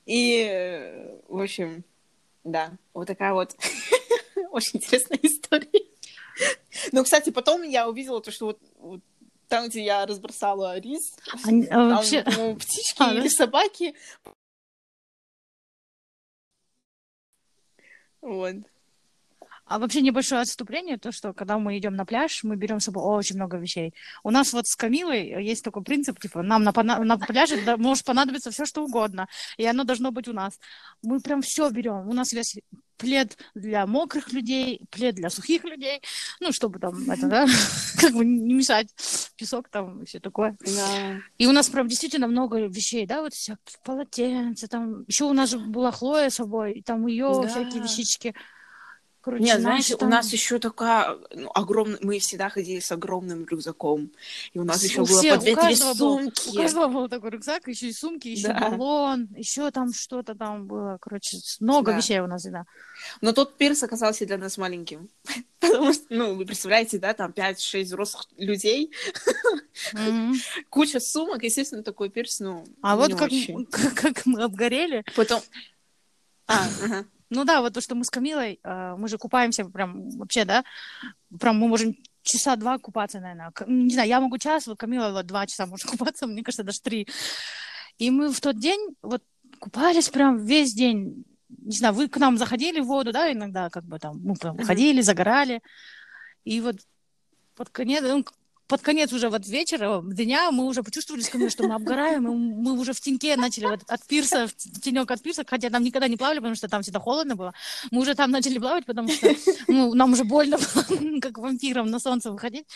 И, 0.04 1.18
в 1.28 1.40
общем, 1.40 1.82
да, 2.44 2.70
вот 2.94 3.08
такая 3.08 3.32
вот 3.32 3.56
очень 4.52 4.78
интересная 4.78 5.18
история. 5.22 5.82
Ну, 6.92 7.02
кстати, 7.02 7.30
потом 7.30 7.62
я 7.62 7.88
увидела 7.88 8.20
то, 8.20 8.30
что 8.30 8.56
вот, 8.78 9.00
там, 9.48 9.68
где 9.68 9.84
я 9.84 10.06
разбросала 10.06 10.78
рис, 10.78 11.16
а 11.32 11.38
там, 11.46 11.90
вообще... 11.90 12.22
по-моему, 12.22 12.56
птички 12.56 12.96
А, 12.98 13.12
да? 13.12 13.18
или 13.18 13.28
собаки. 13.28 13.94
Вот. 18.26 18.56
А 19.66 19.78
вообще 19.78 20.00
небольшое 20.00 20.42
отступление, 20.42 20.96
то, 20.96 21.10
что 21.10 21.32
когда 21.32 21.58
мы 21.58 21.76
идем 21.76 21.96
на 21.96 22.06
пляж, 22.06 22.44
мы 22.44 22.56
берем 22.56 22.78
с 22.78 22.84
собой 22.84 23.02
очень 23.02 23.36
много 23.36 23.56
вещей. 23.56 23.94
У 24.22 24.30
нас 24.30 24.52
вот 24.52 24.68
с 24.68 24.76
Камилой 24.76 25.44
есть 25.44 25.64
такой 25.64 25.82
принцип, 25.82 26.20
типа, 26.20 26.42
нам 26.42 26.62
на, 26.62 26.72
на 26.72 27.18
пляже 27.18 27.76
может 27.76 28.04
понадобиться 28.04 28.50
все, 28.52 28.64
что 28.64 28.84
угодно, 28.84 29.26
и 29.56 29.66
оно 29.66 29.82
должно 29.84 30.12
быть 30.12 30.28
у 30.28 30.32
нас. 30.32 30.58
Мы 31.02 31.20
прям 31.20 31.42
все 31.42 31.68
берем. 31.70 32.08
У 32.08 32.12
нас 32.12 32.32
есть 32.32 32.60
плед 32.96 33.36
для 33.54 33.86
мокрых 33.86 34.32
людей, 34.32 34.80
плед 34.90 35.16
для 35.16 35.30
сухих 35.30 35.64
людей, 35.64 36.00
ну, 36.40 36.52
чтобы 36.52 36.78
там, 36.78 37.10
это, 37.10 37.26
да, 37.26 37.46
как 38.00 38.12
бы 38.14 38.24
не 38.24 38.54
мешать 38.54 38.88
песок 39.36 39.68
там 39.68 40.02
и 40.02 40.06
все 40.06 40.20
такое. 40.20 40.56
Да. 40.60 41.20
И 41.38 41.46
у 41.46 41.52
нас 41.52 41.68
прям 41.68 41.88
действительно 41.88 42.26
много 42.26 42.66
вещей, 42.66 43.06
да, 43.06 43.20
вот 43.20 43.34
всякие 43.34 43.58
полотенца, 43.84 44.68
там, 44.68 45.04
еще 45.06 45.24
у 45.24 45.32
нас 45.32 45.50
же 45.50 45.58
была 45.58 45.90
Хлоя 45.90 46.30
с 46.30 46.36
собой, 46.36 46.74
и 46.74 46.82
там 46.82 47.06
ее 47.06 47.30
Да. 47.42 47.48
всякие 47.48 47.82
вещички. 47.82 48.34
Короче, 49.26 49.42
Нет, 49.42 49.60
знаешь, 49.60 49.88
там- 49.88 50.06
у 50.06 50.10
нас 50.12 50.32
еще 50.32 50.60
такая 50.60 51.18
ну, 51.34 51.50
огромный, 51.52 51.98
мы 52.00 52.20
всегда 52.20 52.48
ходили 52.48 52.78
с 52.78 52.92
огромным 52.92 53.44
рюкзаком, 53.44 54.12
и 54.52 54.58
у 54.60 54.62
нас 54.62 54.84
еще 54.84 54.98
было 54.98 55.18
всех, 55.18 55.34
по 55.34 55.40
две-три 55.40 55.60
каждого 55.62 55.94
был- 55.94 56.14
У 56.14 56.18
сумки. 56.20 56.56
каждого 56.56 56.86
был 56.86 57.08
такой 57.08 57.30
рюкзак, 57.30 57.66
еще 57.66 57.88
и 57.88 57.92
сумки, 57.92 58.28
еще 58.28 58.46
Да. 58.46 58.70
баллон, 58.70 59.26
еще 59.36 59.68
там 59.72 59.92
что-то 59.92 60.36
там 60.36 60.68
было. 60.68 60.98
Короче, 61.00 61.38
много 61.58 61.90
Да. 61.90 61.96
вещей 61.98 62.20
у 62.20 62.28
нас 62.28 62.42
всегда. 62.42 62.66
Но 63.20 63.32
тот 63.32 63.56
пирс 63.56 63.82
оказался 63.82 64.24
для 64.26 64.38
нас 64.38 64.58
маленьким. 64.58 65.08
Потому 65.58 65.92
что, 65.92 66.04
ну, 66.10 66.34
вы 66.36 66.46
представляете, 66.46 67.00
да, 67.00 67.12
там 67.12 67.32
5-6 67.32 67.82
взрослых 67.88 68.26
людей, 68.38 68.92
куча 70.70 71.00
сумок, 71.00 71.42
естественно, 71.42 71.82
такой 71.82 72.10
пирс, 72.10 72.38
ну, 72.38 72.64
А 72.80 72.94
вот 72.94 73.10
как, 73.14 73.22
очень. 73.22 73.66
как, 73.66 73.92
как 74.14 74.24
мы 74.26 74.42
обгорели. 74.44 75.04
Потом... 75.16 75.40
А, 76.46 76.64
ага. 76.84 77.04
Ну 77.30 77.44
да, 77.44 77.60
вот 77.60 77.74
то, 77.74 77.80
что 77.80 77.94
мы 77.94 78.04
с 78.04 78.10
Камилой, 78.10 78.60
э, 78.62 78.94
мы 78.96 79.08
же 79.08 79.18
купаемся 79.18 79.64
прям 79.64 80.10
вообще, 80.10 80.44
да, 80.44 80.64
прям 81.40 81.58
мы 81.58 81.68
можем 81.68 81.94
часа 82.22 82.56
два 82.56 82.78
купаться, 82.78 83.20
наверное. 83.20 83.52
Не 83.66 83.94
знаю, 83.94 84.08
я 84.08 84.20
могу 84.20 84.38
час, 84.38 84.66
вот 84.66 84.78
Камила 84.78 85.10
вот 85.10 85.26
два 85.26 85.46
часа 85.46 85.66
может 85.66 85.86
купаться, 85.90 86.26
мне 86.26 86.42
кажется, 86.42 86.62
даже 86.64 86.80
три. 86.80 87.08
И 87.98 88.10
мы 88.10 88.30
в 88.32 88.40
тот 88.40 88.58
день 88.58 88.94
вот 89.02 89.22
купались 89.58 90.08
прям 90.08 90.44
весь 90.44 90.74
день. 90.74 91.24
Не 91.48 91.76
знаю, 91.76 91.94
вы 91.94 92.08
к 92.08 92.16
нам 92.18 92.36
заходили 92.36 92.80
в 92.80 92.86
воду, 92.86 93.12
да, 93.12 93.32
иногда 93.32 93.70
как 93.70 93.84
бы 93.84 93.98
там, 93.98 94.20
мы 94.22 94.34
прям 94.34 94.56
Мгм. 94.56 94.64
ходили, 94.64 95.00
загорали. 95.00 95.62
И 96.44 96.60
вот 96.60 96.76
под 97.54 97.70
конец, 97.70 98.02
ну, 98.02 98.24
под 98.68 98.82
конец 98.82 99.12
уже 99.12 99.28
вот 99.28 99.46
вечера, 99.46 100.02
дня, 100.04 100.50
мы 100.50 100.64
уже 100.64 100.82
почувствовали 100.82 101.22
что 101.22 101.62
мы 101.64 101.74
обгораем, 101.74 102.26
и 102.26 102.34
мы 102.34 102.72
уже 102.78 102.92
в 102.92 103.00
теньке 103.00 103.36
начали 103.36 103.66
вот 103.66 103.80
от 103.86 104.04
пирса, 104.06 104.48
в 104.48 104.80
тенек 104.80 105.10
от 105.10 105.22
пирса, 105.22 105.44
хотя 105.46 105.70
там 105.70 105.82
никогда 105.84 106.08
не 106.08 106.16
плавали, 106.16 106.38
потому 106.38 106.54
что 106.56 106.68
там 106.68 106.82
всегда 106.82 106.98
холодно 106.98 107.36
было. 107.36 107.54
Мы 107.90 108.00
уже 108.00 108.14
там 108.14 108.30
начали 108.30 108.58
плавать, 108.58 108.84
потому 108.84 109.08
что 109.08 109.34
ну, 109.68 109.94
нам 109.94 110.12
уже 110.12 110.24
больно 110.24 110.58
было, 110.58 111.20
как 111.20 111.38
вампирам 111.38 111.90
на 111.90 112.00
солнце 112.00 112.30
выходить. 112.32 112.66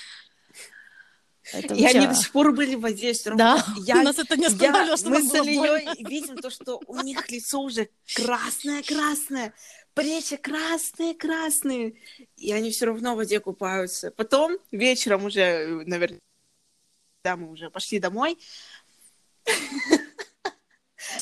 Это 1.53 1.75
И 1.75 1.85
они 1.85 2.01
вообще- 2.01 2.09
до 2.09 2.15
сих 2.15 2.33
пор 2.33 2.53
были 2.53 2.77
в 2.77 2.81
воде. 2.81 3.13
равно. 3.31 3.57
Да, 3.57 3.65
Я- 3.85 4.03
нас 4.03 4.19
это 4.19 4.37
не 4.37 4.43
Я- 4.43 4.49
останавливало, 4.49 4.97
что 4.97 5.11
мы 5.11 5.23
с. 5.23 5.35
Ильей 5.35 6.05
видим 6.05 6.37
то, 6.37 6.51
что 6.51 6.81
у 6.87 7.01
них 7.01 7.29
лицо 7.31 7.61
уже 7.61 7.89
красное-красное, 8.15 9.53
плечи 9.95 10.37
красные-красные, 10.37 11.95
и 12.37 12.53
они 12.53 12.71
все 12.71 12.87
равно 12.87 13.15
в 13.15 13.19
воде 13.19 13.41
купаются. 13.41 14.11
Потом 14.11 14.59
вечером 14.71 15.25
уже, 15.25 15.83
наверное, 15.87 16.21
да, 17.25 17.37
мы 17.37 17.51
уже 17.51 17.71
пошли 17.71 17.99
домой, 17.99 18.39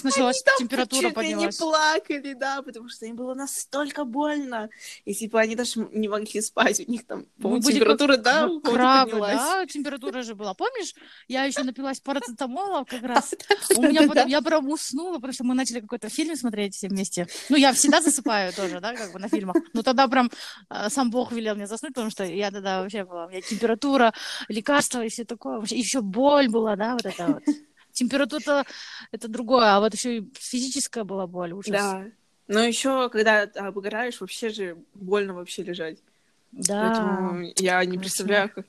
Началась 0.02 0.42
температура 0.58 1.08
чуть 1.08 1.16
ли 1.16 1.28
не 1.28 1.34
поднялась. 1.34 1.56
плакали, 1.56 2.32
да, 2.34 2.62
потому 2.62 2.88
что 2.88 3.06
им 3.06 3.16
было 3.16 3.34
настолько 3.34 4.04
больно. 4.04 4.68
И 5.04 5.14
типа 5.14 5.40
они 5.40 5.54
даже 5.54 5.88
не 5.92 6.08
могли 6.08 6.40
спать, 6.40 6.80
у 6.80 6.90
них 6.90 7.06
там, 7.06 7.26
были 7.36 7.60
температура, 7.60 8.14
как- 8.14 8.22
да, 8.22 8.40
как 8.42 8.50
у 8.50 8.60
кого-то 8.60 8.74
крабы, 8.74 9.10
поднялась. 9.10 9.36
да, 9.36 9.66
температура 9.66 10.22
же 10.22 10.34
была. 10.34 10.54
Помнишь, 10.54 10.94
я 11.28 11.44
еще 11.44 11.62
напилась 11.62 12.00
парацетамола 12.00 12.84
как 12.84 13.02
раз. 13.02 13.34
У 13.76 13.82
меня 13.82 14.06
потом, 14.08 14.26
я 14.28 14.42
прям 14.42 14.68
уснула, 14.68 15.14
потому 15.16 15.32
что 15.32 15.44
мы 15.44 15.54
начали 15.54 15.80
какой-то 15.80 16.08
фильм 16.08 16.36
смотреть 16.36 16.74
все 16.74 16.88
вместе. 16.88 17.26
Ну, 17.48 17.56
я 17.56 17.72
всегда 17.72 18.00
засыпаю 18.00 18.52
тоже, 18.52 18.80
да, 18.80 18.94
как 18.94 19.12
бы 19.12 19.18
на 19.18 19.28
фильмах. 19.28 19.56
Но 19.72 19.82
тогда 19.82 20.08
прям 20.08 20.30
э, 20.70 20.88
сам 20.90 21.10
Бог 21.10 21.32
велел 21.32 21.54
мне 21.54 21.66
заснуть, 21.66 21.94
потому 21.94 22.10
что 22.10 22.24
я 22.24 22.50
тогда 22.50 22.82
вообще 22.82 23.04
была, 23.04 23.26
у 23.26 23.28
меня 23.28 23.40
температура, 23.40 24.12
лекарства 24.48 25.04
и 25.04 25.08
все 25.08 25.24
такое. 25.24 25.58
Вообще, 25.58 25.76
еще 25.78 26.00
боль 26.00 26.48
была, 26.48 26.76
да, 26.76 26.92
вот 26.94 27.06
это 27.06 27.26
вот. 27.26 27.42
Температура 27.98 28.64
это 29.10 29.26
другое, 29.28 29.74
а 29.74 29.80
вот 29.80 29.92
еще 29.94 30.18
и 30.18 30.32
физическая 30.38 31.04
была 31.04 31.26
боль, 31.26 31.52
ужас. 31.52 31.72
Да. 31.72 32.04
Но 32.46 32.60
еще, 32.64 33.08
когда 33.10 33.42
обгораешь, 33.42 34.20
вообще 34.20 34.50
же 34.50 34.76
больно 34.94 35.34
вообще 35.34 35.62
лежать. 35.64 35.98
Да. 36.52 36.94
Поэтому 36.94 37.52
я 37.56 37.80
не 37.84 37.86
точно. 37.92 38.00
представляю, 38.00 38.48
как... 38.54 38.66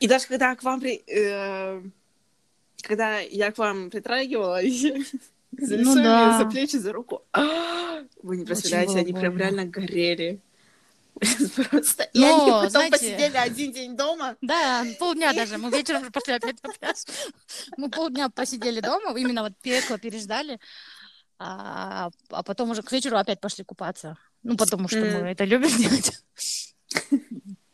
И 0.00 0.08
даже 0.08 0.26
когда 0.26 0.54
к 0.56 0.62
вам 0.62 0.80
при... 0.80 1.02
э, 1.06 1.82
Когда 2.82 3.18
я 3.18 3.52
к 3.52 3.58
вам 3.58 3.90
притрагивалась, 3.90 4.80
за 5.52 5.76
лицо, 5.76 5.94
Ну 5.94 5.94
да. 6.02 6.38
за 6.38 6.46
плечи, 6.46 6.76
за 6.76 6.92
руку, 6.92 7.22
а, 7.32 8.02
вы 8.22 8.38
не 8.38 8.44
представляете, 8.44 8.98
они 8.98 9.12
прям 9.12 9.36
реально 9.38 9.66
горели. 9.66 10.40
Просто. 11.70 12.04
И 12.12 12.18
Но, 12.18 12.26
они 12.28 12.50
потом 12.50 12.70
знаете- 12.70 12.90
посидели 12.92 13.36
один 13.36 13.72
день 13.72 13.96
дома. 13.96 14.36
Да, 14.40 14.84
полдня 14.98 15.32
даже. 15.32 15.58
Мы 15.58 15.70
вечером 15.70 16.04
же 16.04 16.10
пошли 16.10 16.34
опять 16.34 16.62
на 16.62 16.70
пляж. 16.72 16.96
Мы 17.76 17.90
полдня 17.90 18.28
посидели 18.28 18.80
дома, 18.80 19.18
именно 19.18 19.42
вот 19.42 19.52
пекло 19.62 19.98
переждали. 19.98 20.60
А, 21.38 22.10
а 22.30 22.42
потом 22.42 22.70
уже 22.70 22.82
к 22.82 22.92
вечеру 22.92 23.16
опять 23.16 23.40
пошли 23.40 23.64
купаться. 23.64 24.16
Ну, 24.42 24.56
потому 24.56 24.88
что 24.88 25.00
мы 25.00 25.30
это 25.30 25.44
любим 25.44 25.76
делать. 25.76 26.12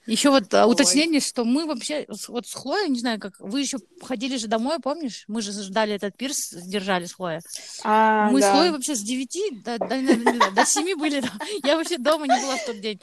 Еще 0.07 0.31
вот 0.31 0.53
а, 0.55 0.67
Ой. 0.67 0.73
уточнение, 0.73 1.21
что 1.21 1.45
мы 1.45 1.67
вообще, 1.67 2.07
вот 2.29 2.47
с 2.47 2.55
Хлоей, 2.55 2.89
не 2.89 2.99
знаю, 2.99 3.21
как, 3.21 3.35
вы 3.39 3.61
еще 3.61 3.79
ходили 4.01 4.37
же 4.37 4.49
домой, 4.49 4.79
помнишь? 4.83 5.25
Мы 5.29 5.43
же 5.43 5.53
ждали 5.53 5.95
этот 5.95 6.17
пирс, 6.17 6.51
держали 6.51 7.07
с 7.07 7.13
Хлоей. 7.13 7.41
А, 7.85 8.31
мы 8.31 8.43
с 8.43 8.51
Хлоей 8.51 8.71
вообще 8.73 8.97
с 8.97 9.01
9 9.01 9.63
до, 9.63 9.79
до, 9.79 10.51
до 10.51 10.65
7 10.67 10.99
были. 10.99 11.21
да. 11.21 11.31
Я 11.65 11.77
вообще 11.77 11.99
дома 11.99 12.27
не 12.27 12.41
была 12.41 12.57
в 12.57 12.67
тот 12.67 12.81
день. 12.81 13.01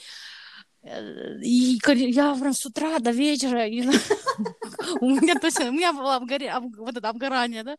Э, 0.84 1.40
И 1.42 1.80
я 1.84 2.36
прям 2.36 2.54
с 2.54 2.66
утра 2.66 3.00
до 3.00 3.12
вечера, 3.12 3.66
У 5.02 5.10
меня 5.10 5.36
точно, 5.36 5.70
у 5.70 5.72
меня 5.72 5.94
было 5.94 6.16
обгоре, 6.16 6.50
об- 6.50 6.76
вот 6.78 6.96
это 6.98 7.10
обгорание, 7.10 7.64
да. 7.64 7.76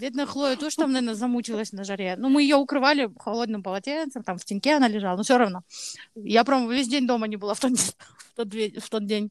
Бедная 0.00 0.24
Хлоя 0.24 0.56
тоже 0.56 0.76
там, 0.76 0.92
наверное, 0.92 1.14
замучилась 1.14 1.72
на 1.72 1.84
жаре. 1.84 2.16
Ну, 2.16 2.30
мы 2.30 2.42
ее 2.42 2.56
укрывали 2.56 3.10
холодным 3.18 3.62
полотенцем, 3.62 4.22
там 4.22 4.38
в 4.38 4.44
теньке 4.46 4.76
она 4.76 4.88
лежала, 4.88 5.18
но 5.18 5.22
все 5.22 5.36
равно. 5.36 5.62
Я 6.14 6.42
прям 6.44 6.70
весь 6.70 6.88
день 6.88 7.06
дома 7.06 7.28
не 7.28 7.36
была 7.36 7.52
в 7.52 7.60
тот, 7.60 7.72
в 7.78 8.34
тот, 8.34 8.48
в 8.48 8.88
тот 8.88 9.06
день. 9.06 9.30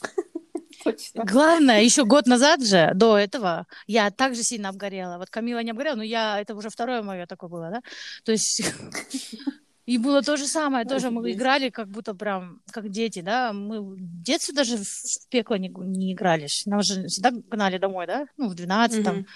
Точно. 0.84 1.24
Главное, 1.24 1.82
еще 1.82 2.04
год 2.04 2.26
назад 2.26 2.64
же, 2.64 2.92
до 2.94 3.18
этого, 3.18 3.66
я 3.88 4.10
так 4.12 4.36
же 4.36 4.44
сильно 4.44 4.68
обгорела. 4.68 5.18
Вот 5.18 5.28
Камила 5.28 5.58
не 5.62 5.72
обгорела, 5.72 5.96
но 5.96 6.04
я, 6.04 6.40
это 6.40 6.54
уже 6.54 6.70
второе 6.70 7.02
мое 7.02 7.26
такое 7.26 7.50
было, 7.50 7.70
да? 7.70 7.82
То 8.24 8.30
есть 8.30 8.62
и 9.90 9.98
было 9.98 10.22
то 10.22 10.36
же 10.36 10.46
самое, 10.46 10.84
тоже 10.84 11.10
мы 11.10 11.32
играли 11.32 11.68
как 11.68 11.88
будто 11.88 12.14
прям 12.14 12.62
как 12.70 12.88
дети, 12.90 13.22
да? 13.22 13.52
Мы 13.52 13.82
в 13.82 14.22
детстве 14.22 14.54
даже 14.54 14.76
в 14.76 15.28
пекло 15.30 15.56
не, 15.56 15.68
не 15.68 16.12
игрались. 16.12 16.64
Нас 16.64 16.86
же 16.86 17.08
всегда 17.08 17.32
гнали 17.32 17.76
домой, 17.76 18.06
да? 18.06 18.28
Ну, 18.36 18.48
в 18.48 18.54
12 18.54 19.04
там, 19.04 19.26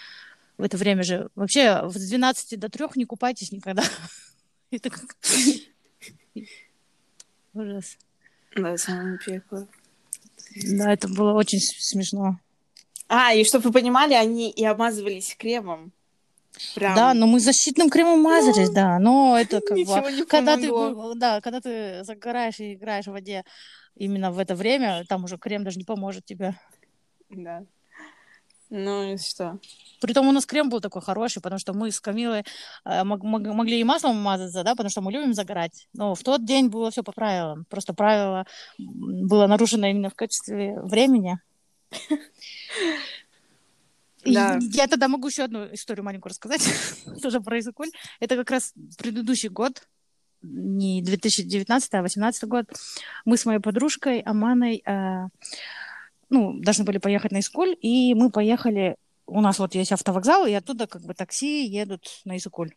в 0.57 0.63
это 0.63 0.77
время 0.77 1.03
же. 1.03 1.29
Вообще, 1.35 1.83
с 1.91 2.09
12 2.09 2.61
до 2.61 2.69
3 2.69 2.87
не 2.95 3.05
купайтесь 3.05 3.51
никогда. 3.51 3.83
Это 4.71 4.91
как... 4.91 5.17
Ужас. 7.55 7.99
Да, 8.55 8.79
самое 8.79 9.19
пекло. 9.19 9.67
Да, 10.55 10.93
это 10.93 11.09
было 11.09 11.33
очень 11.33 11.59
смешно. 11.59 12.39
А, 13.09 13.35
и 13.35 13.43
чтобы 13.45 13.65
вы 13.65 13.73
понимали, 13.73 14.15
они 14.15 14.53
и 14.53 14.65
обмазывались 14.65 15.35
кремом. 15.37 15.93
Прям. 16.75 16.95
Да, 16.95 17.15
но 17.15 17.27
мы 17.27 17.41
защитным 17.41 17.91
кремом 17.91 18.23
мазались, 18.23 18.71
да, 18.71 18.99
но 18.99 19.37
это 19.39 19.61
как 19.61 19.77
бы... 19.77 20.25
Когда 20.27 20.57
ты, 20.57 20.69
помогло. 20.69 21.15
да, 21.15 21.41
когда 21.41 21.61
ты 21.61 22.05
загораешь 22.05 22.61
и 22.61 22.75
играешь 22.75 23.07
в 23.07 23.13
воде 23.13 23.45
именно 23.97 24.31
в 24.31 24.39
это 24.39 24.55
время, 24.55 25.05
там 25.09 25.25
уже 25.25 25.37
крем 25.39 25.65
даже 25.65 25.79
не 25.79 25.85
поможет 25.85 26.25
тебе. 26.25 26.55
Да. 27.31 27.65
Ну 28.71 29.13
и 29.13 29.19
что? 29.19 29.59
Притом 30.01 30.27
у 30.29 30.33
нас 30.33 30.47
крем 30.47 30.69
был 30.69 30.81
такой 30.81 31.03
хороший, 31.03 31.41
потому 31.43 31.59
что 31.59 31.73
мы 31.75 31.91
с 31.91 32.01
Камилой 32.01 32.45
э, 32.85 33.05
мог- 33.05 33.23
мог- 33.23 33.55
могли 33.55 33.79
и 33.79 33.85
маслом 33.85 34.17
мазаться, 34.17 34.65
да, 34.65 34.73
потому 34.73 34.91
что 34.91 35.01
мы 35.01 35.13
любим 35.13 35.35
загорать. 35.35 35.87
Но 35.93 36.15
в 36.15 36.23
тот 36.23 36.45
день 36.45 36.69
было 36.69 36.91
все 36.91 37.03
по 37.03 37.13
правилам. 37.13 37.67
Просто 37.69 37.95
правило 37.95 38.47
было 38.79 39.47
нарушено 39.47 39.87
именно 39.87 40.11
в 40.11 40.15
качестве 40.15 40.81
времени. 40.81 41.39
Да. 44.25 44.59
Я 44.61 44.87
тогда 44.87 45.09
могу 45.09 45.29
еще 45.29 45.45
одну 45.45 45.73
историю 45.73 46.05
маленькую 46.05 46.31
рассказать, 46.31 46.67
тоже 47.23 47.41
про 47.41 47.59
Изыкуль. 47.59 47.91
Это 48.21 48.37
как 48.37 48.51
раз 48.51 48.73
предыдущий 48.99 49.49
год, 49.49 49.87
не 50.43 51.03
2019, 51.03 51.95
а 51.95 52.01
2018 52.01 52.45
год. 52.45 52.67
Мы 53.25 53.37
с 53.37 53.47
моей 53.47 53.61
подружкой 53.61 54.21
Аманой 54.21 54.83
э, 54.85 55.29
ну, 56.31 56.61
должны 56.61 56.85
были 56.85 56.99
поехать 56.99 57.33
на 57.33 57.41
Искуль, 57.41 57.77
и 57.81 58.15
мы 58.15 58.31
поехали 58.31 58.97
у 59.27 59.41
нас 59.41 59.59
вот 59.59 59.75
есть 59.75 59.93
автовокзал, 59.93 60.47
и 60.47 60.53
оттуда 60.53 60.87
как 60.87 61.03
бы 61.03 61.15
такси 61.15 61.67
едут 61.67 62.21
на 62.25 62.37
Исыкуль. 62.37 62.75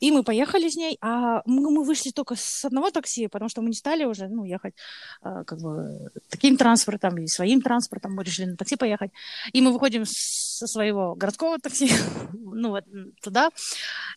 И 0.00 0.10
мы 0.10 0.22
поехали 0.22 0.68
с 0.68 0.76
ней, 0.76 0.96
а 1.00 1.42
мы, 1.44 1.70
мы 1.70 1.84
вышли 1.84 2.10
только 2.10 2.34
с 2.34 2.64
одного 2.64 2.90
такси, 2.90 3.28
потому 3.28 3.48
что 3.48 3.62
мы 3.62 3.68
не 3.68 3.76
стали 3.76 4.04
уже, 4.04 4.28
ну, 4.28 4.44
ехать 4.44 4.74
э, 5.22 5.44
как 5.46 5.58
бы 5.60 6.10
таким 6.30 6.56
транспортом 6.56 7.18
и 7.18 7.26
своим 7.26 7.60
транспортом, 7.60 8.14
мы 8.14 8.24
решили 8.24 8.46
на 8.46 8.56
такси 8.56 8.76
поехать. 8.76 9.10
И 9.52 9.60
мы 9.60 9.72
выходим 9.72 10.04
со 10.06 10.66
своего 10.66 11.14
городского 11.14 11.58
такси, 11.58 11.90
ну, 12.32 12.70
вот 12.70 12.84
туда, 13.22 13.50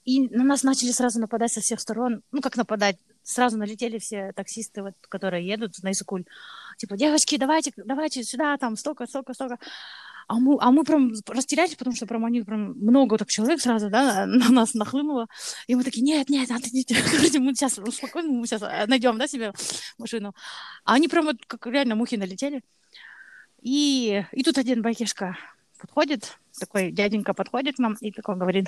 и 0.06 0.30
на 0.30 0.44
нас 0.44 0.64
начали 0.64 0.92
сразу 0.92 1.20
нападать 1.20 1.52
со 1.52 1.62
всех 1.62 1.80
сторон, 1.80 2.22
ну, 2.32 2.42
как 2.42 2.56
нападать, 2.56 2.98
сразу 3.24 3.58
налетели 3.58 4.00
все 4.00 4.32
таксисты, 4.34 4.84
вот, 4.84 4.94
которые 5.10 5.48
едут 5.48 5.82
на 5.84 5.92
Исыкуль, 5.92 6.26
типа, 6.78 6.98
девочки, 6.98 7.38
давайте, 7.38 7.72
давайте 7.76 8.24
сюда, 8.24 8.58
там, 8.58 8.76
столько, 8.76 9.06
столько, 9.06 9.34
столько. 9.34 9.60
А 10.28 10.36
мы, 10.36 10.58
а 10.60 10.72
мы 10.72 10.84
прям 10.84 11.14
растерялись, 11.28 11.76
потому 11.76 11.96
что 11.96 12.06
прям 12.06 12.26
они 12.26 12.42
прям 12.42 12.74
много 12.80 13.18
так 13.18 13.30
человек 13.30 13.62
сразу, 13.62 13.90
да, 13.90 14.26
на 14.26 14.50
нас 14.50 14.74
нахлынуло. 14.74 15.28
И 15.68 15.76
мы 15.76 15.84
такие, 15.84 16.04
нет, 16.04 16.30
нет, 16.30 16.50
отойдите. 16.50 16.96
Короче, 17.12 17.40
мы 17.40 17.54
сейчас 17.54 17.74
спокойно, 17.74 18.30
мы 18.30 18.48
сейчас 18.48 18.62
найдем, 18.88 19.18
да, 19.18 19.28
себе 19.28 19.54
машину. 19.98 20.34
А 20.86 20.94
они 20.94 21.08
прям 21.08 21.26
вот 21.26 21.38
как 21.46 21.68
реально 21.68 21.96
мухи 21.96 22.16
налетели. 22.16 22.62
И, 23.62 24.24
и 24.32 24.44
тут 24.44 24.58
один 24.58 24.82
байкешка 24.82 25.38
подходит, 25.80 26.38
такой 26.60 26.92
дяденька 26.92 27.34
подходит 27.34 27.76
к 27.78 27.80
нам 27.80 27.96
и 28.00 28.12
такой 28.12 28.36
говорит, 28.36 28.68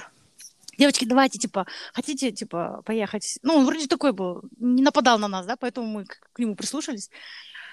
девочки, 0.77 1.06
давайте, 1.06 1.39
типа, 1.39 1.65
хотите, 1.93 2.32
типа, 2.32 2.82
поехать? 2.86 3.39
Ну, 3.41 3.56
он 3.56 3.65
вроде 3.65 3.88
такой 3.88 4.13
был, 4.13 4.43
не 4.58 4.82
нападал 4.82 5.19
на 5.19 5.27
нас, 5.27 5.45
да, 5.45 5.56
поэтому 5.56 5.88
мы 5.88 6.06
к 6.06 6.39
нему 6.39 6.56
прислушались. 6.56 7.10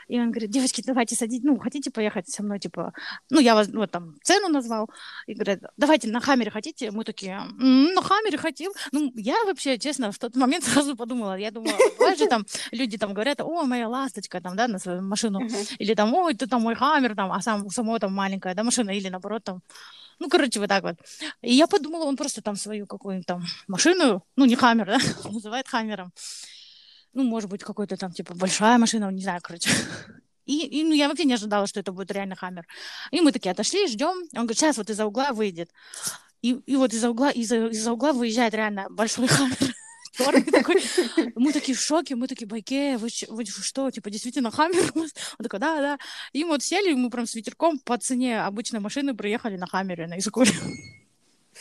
И 0.08 0.18
он 0.18 0.30
говорит, 0.30 0.50
девочки, 0.50 0.82
давайте 0.84 1.14
садить, 1.14 1.44
ну, 1.44 1.58
хотите 1.58 1.90
поехать 1.90 2.28
со 2.28 2.42
мной, 2.42 2.58
типа, 2.58 2.92
ну, 3.30 3.40
я 3.40 3.54
вас, 3.54 3.68
вот 3.68 3.90
там, 3.90 4.16
цену 4.22 4.48
назвал, 4.48 4.90
и 5.26 5.34
говорят, 5.34 5.60
давайте 5.76 6.08
на 6.08 6.20
Хаммере 6.20 6.50
хотите? 6.50 6.90
Мы 6.90 7.04
такие, 7.04 7.32
«М, 7.32 7.94
на 7.94 8.02
Хаммере 8.02 8.38
хотим. 8.38 8.72
Ну, 8.92 9.12
я 9.14 9.44
вообще, 9.44 9.78
честно, 9.78 10.12
в 10.12 10.18
тот 10.18 10.36
момент 10.36 10.64
сразу 10.64 10.96
подумала, 10.96 11.36
я 11.36 11.50
думала, 11.50 11.76
бывает 11.98 12.18
же 12.18 12.26
там, 12.26 12.44
люди 12.72 12.98
там 12.98 13.14
говорят, 13.14 13.40
о, 13.40 13.64
моя 13.64 13.88
ласточка, 13.88 14.40
там, 14.40 14.56
да, 14.56 14.68
на 14.68 14.78
свою 14.78 15.02
машину, 15.02 15.40
или 15.78 15.94
там, 15.94 16.14
ой, 16.14 16.34
ты 16.34 16.46
там 16.46 16.62
мой 16.62 16.74
Хаммер, 16.74 17.14
там, 17.14 17.32
а 17.32 17.40
сам, 17.40 17.66
у 17.66 17.70
самого 17.70 17.98
там 17.98 18.12
маленькая, 18.12 18.54
да, 18.54 18.64
машина, 18.64 18.90
или 18.90 19.08
наоборот, 19.08 19.44
там, 19.44 19.60
ну, 20.18 20.28
короче, 20.28 20.60
вот 20.60 20.68
так 20.68 20.84
вот. 20.84 20.96
И 21.42 21.52
я 21.52 21.66
подумала, 21.66 22.04
он 22.04 22.16
просто 22.16 22.42
там 22.42 22.56
свою 22.56 22.86
какую-нибудь 22.86 23.26
там 23.26 23.42
машину, 23.66 24.22
ну, 24.36 24.44
не 24.44 24.54
Хаммер, 24.54 24.86
да, 25.24 25.30
называет 25.30 25.68
Хаммером. 25.68 26.12
Ну, 27.14 27.24
может 27.24 27.50
быть, 27.50 27.62
какой-то 27.62 27.96
там, 27.96 28.12
типа, 28.12 28.34
большая 28.34 28.78
машина, 28.78 29.10
не 29.10 29.22
знаю, 29.22 29.40
короче. 29.42 29.70
И, 30.44 30.66
и, 30.66 30.82
ну, 30.82 30.92
я 30.92 31.08
вообще 31.08 31.24
не 31.24 31.34
ожидала, 31.34 31.68
что 31.68 31.78
это 31.78 31.92
будет 31.92 32.10
реально 32.10 32.34
Хаммер. 32.34 32.66
И 33.12 33.20
мы 33.20 33.30
такие 33.30 33.52
отошли, 33.52 33.86
ждем. 33.86 34.08
Он 34.08 34.40
говорит, 34.40 34.58
сейчас 34.58 34.76
вот 34.76 34.90
из-за 34.90 35.06
угла 35.06 35.32
выйдет. 35.32 35.70
И, 36.42 36.50
и 36.66 36.74
вот 36.74 36.92
из-за 36.92 37.10
угла, 37.10 37.30
из-за, 37.30 37.68
из-за 37.68 37.92
угла 37.92 38.12
выезжает 38.12 38.52
реально 38.52 38.88
большой 38.90 39.28
Хаммер. 39.28 39.56
Такой. 40.52 40.82
Мы 41.36 41.52
такие 41.52 41.76
в 41.76 41.80
шоке, 41.80 42.16
мы 42.16 42.26
такие, 42.26 42.46
байке, 42.46 42.98
вы, 42.98 43.08
вы 43.28 43.46
что, 43.46 43.90
типа, 43.90 44.10
действительно 44.10 44.50
Хаммер? 44.50 44.92
Он 44.94 45.08
такой, 45.42 45.60
да, 45.60 45.80
да. 45.80 45.98
И 46.32 46.42
мы 46.42 46.50
вот 46.50 46.62
сели, 46.62 46.90
и 46.90 46.94
мы 46.94 47.08
прям 47.08 47.26
с 47.26 47.34
ветерком 47.34 47.78
по 47.78 47.96
цене 47.96 48.42
обычной 48.42 48.80
машины 48.80 49.14
приехали 49.14 49.56
на 49.56 49.66
Хаммере, 49.66 50.06
на 50.08 50.18
Изукуле. 50.18 50.50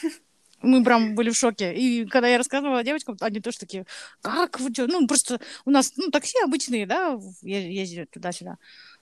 Мы 0.62 0.84
прям 0.84 1.16
были 1.16 1.30
в 1.30 1.36
шоке. 1.36 1.74
И 1.74 2.06
когда 2.06 2.28
я 2.28 2.38
рассказывала 2.38 2.84
девочкам, 2.84 3.18
они 3.22 3.40
тоже 3.40 3.58
такие, 3.60 3.86
как 4.22 4.60
вы 4.60 4.74
чё?» 4.74 4.88
Ну, 4.88 5.08
просто 5.08 5.40
у 5.66 5.72
нас, 5.72 5.94
ну, 5.98 6.10
такси 6.12 6.38
обычные, 6.44 6.86
да, 6.86 7.20
е- 7.42 7.74
ездят 7.74 8.12
туда-сюда, 8.12 8.58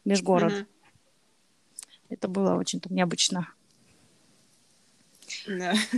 межгород. 0.06 0.54
Мгм. 0.54 0.68
Это 2.10 2.28
было 2.28 2.56
очень 2.56 2.80
так 2.80 2.92
необычно. 2.92 3.48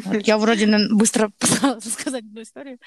Вот 0.05 0.27
я 0.27 0.37
вроде 0.37 0.67
быстро 0.91 1.31
рассказать 1.61 2.23
одну 2.23 2.41
историю. 2.41 2.79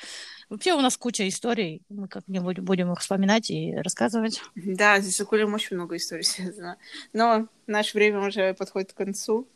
Вообще 0.51 0.75
у 0.75 0.81
нас 0.81 0.97
куча 0.97 1.27
историй. 1.29 1.83
Мы 1.89 2.09
как-нибудь 2.09 2.59
будем 2.59 2.93
их 2.93 3.01
вспоминать 3.01 3.51
и 3.51 3.75
рассказывать. 3.75 4.43
Да, 4.55 5.01
здесь 5.01 5.17
с 5.17 5.21
Акулем 5.21 5.55
очень 5.55 5.77
много 5.77 5.97
историй 5.97 6.25
связано. 6.25 6.77
Но 7.13 7.49
наше 7.67 7.97
время 7.97 8.21
уже 8.21 8.55
подходит 8.55 8.93
к 8.93 8.97
концу. 8.97 9.49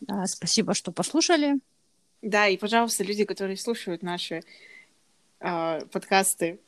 Да, 0.00 0.26
спасибо, 0.26 0.74
что 0.74 0.92
послушали. 0.92 1.60
Да, 2.24 2.48
и, 2.48 2.56
пожалуйста, 2.56 3.04
люди, 3.04 3.24
которые 3.24 3.58
слушают 3.58 4.02
наши 4.02 4.42
а, 5.40 5.80
подкасты, 5.92 6.58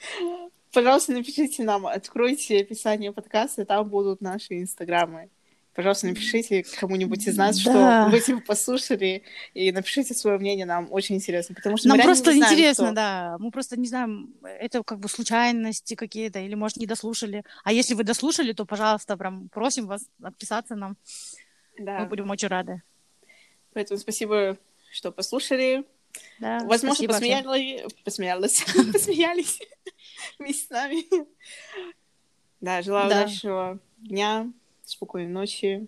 пожалуйста, 0.72 1.12
напишите 1.12 1.62
нам, 1.62 1.86
откройте 1.86 2.60
описание 2.60 3.12
подкаста, 3.12 3.64
там 3.64 3.88
будут 3.88 4.20
наши 4.20 4.58
инстаграмы. 4.60 5.28
Пожалуйста, 5.72 6.08
напишите 6.08 6.64
кому-нибудь 6.80 7.28
из 7.28 7.36
нас, 7.36 7.62
Да. 7.62 8.08
что 8.08 8.10
вы 8.10 8.20
типа 8.20 8.40
послушали, 8.40 9.22
и 9.54 9.70
напишите 9.70 10.14
свое 10.14 10.36
мнение, 10.36 10.66
нам 10.66 10.88
очень 10.90 11.14
интересно, 11.14 11.54
потому 11.54 11.76
что 11.76 11.86
Нам 11.86 12.00
просто 12.00 12.32
не 12.32 12.38
знаем, 12.38 12.52
интересно, 12.52 12.92
да. 12.92 13.36
Мы 13.38 13.52
просто 13.52 13.78
не 13.78 13.86
знаем, 13.86 14.34
это 14.42 14.82
как 14.82 14.98
бы 14.98 15.08
случайности 15.08 15.94
какие-то, 15.94 16.40
или, 16.40 16.56
может, 16.56 16.78
не 16.78 16.86
дослушали. 16.86 17.44
А 17.62 17.72
если 17.72 17.94
вы 17.94 18.02
дослушали, 18.02 18.52
то, 18.52 18.64
пожалуйста, 18.64 19.16
прям 19.16 19.48
просим 19.50 19.86
вас 19.86 20.08
отписаться 20.20 20.74
нам. 20.74 20.96
Да. 21.78 22.00
Мы 22.00 22.06
будем 22.06 22.28
очень 22.30 22.48
рады. 22.48 22.82
Поэтому 23.72 23.98
спасибо, 23.98 24.58
что 24.90 25.12
послушали. 25.12 25.84
Да, 26.38 26.60
Возможно, 26.64 27.06
посмеялись, 27.08 27.92
посмеялись, 28.04 28.64
посмеялись 28.92 29.60
вместе 30.38 30.66
с 30.66 30.70
нами. 30.70 31.04
Да, 32.60 32.82
желаю 32.82 33.08
Да. 33.08 33.22
удачного 33.22 33.78
дня, 33.98 34.50
спокойной 34.84 35.30
ночи. 35.32 35.86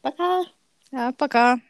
Пока! 0.00 0.44
Да, 0.90 1.12
пока. 1.12 1.60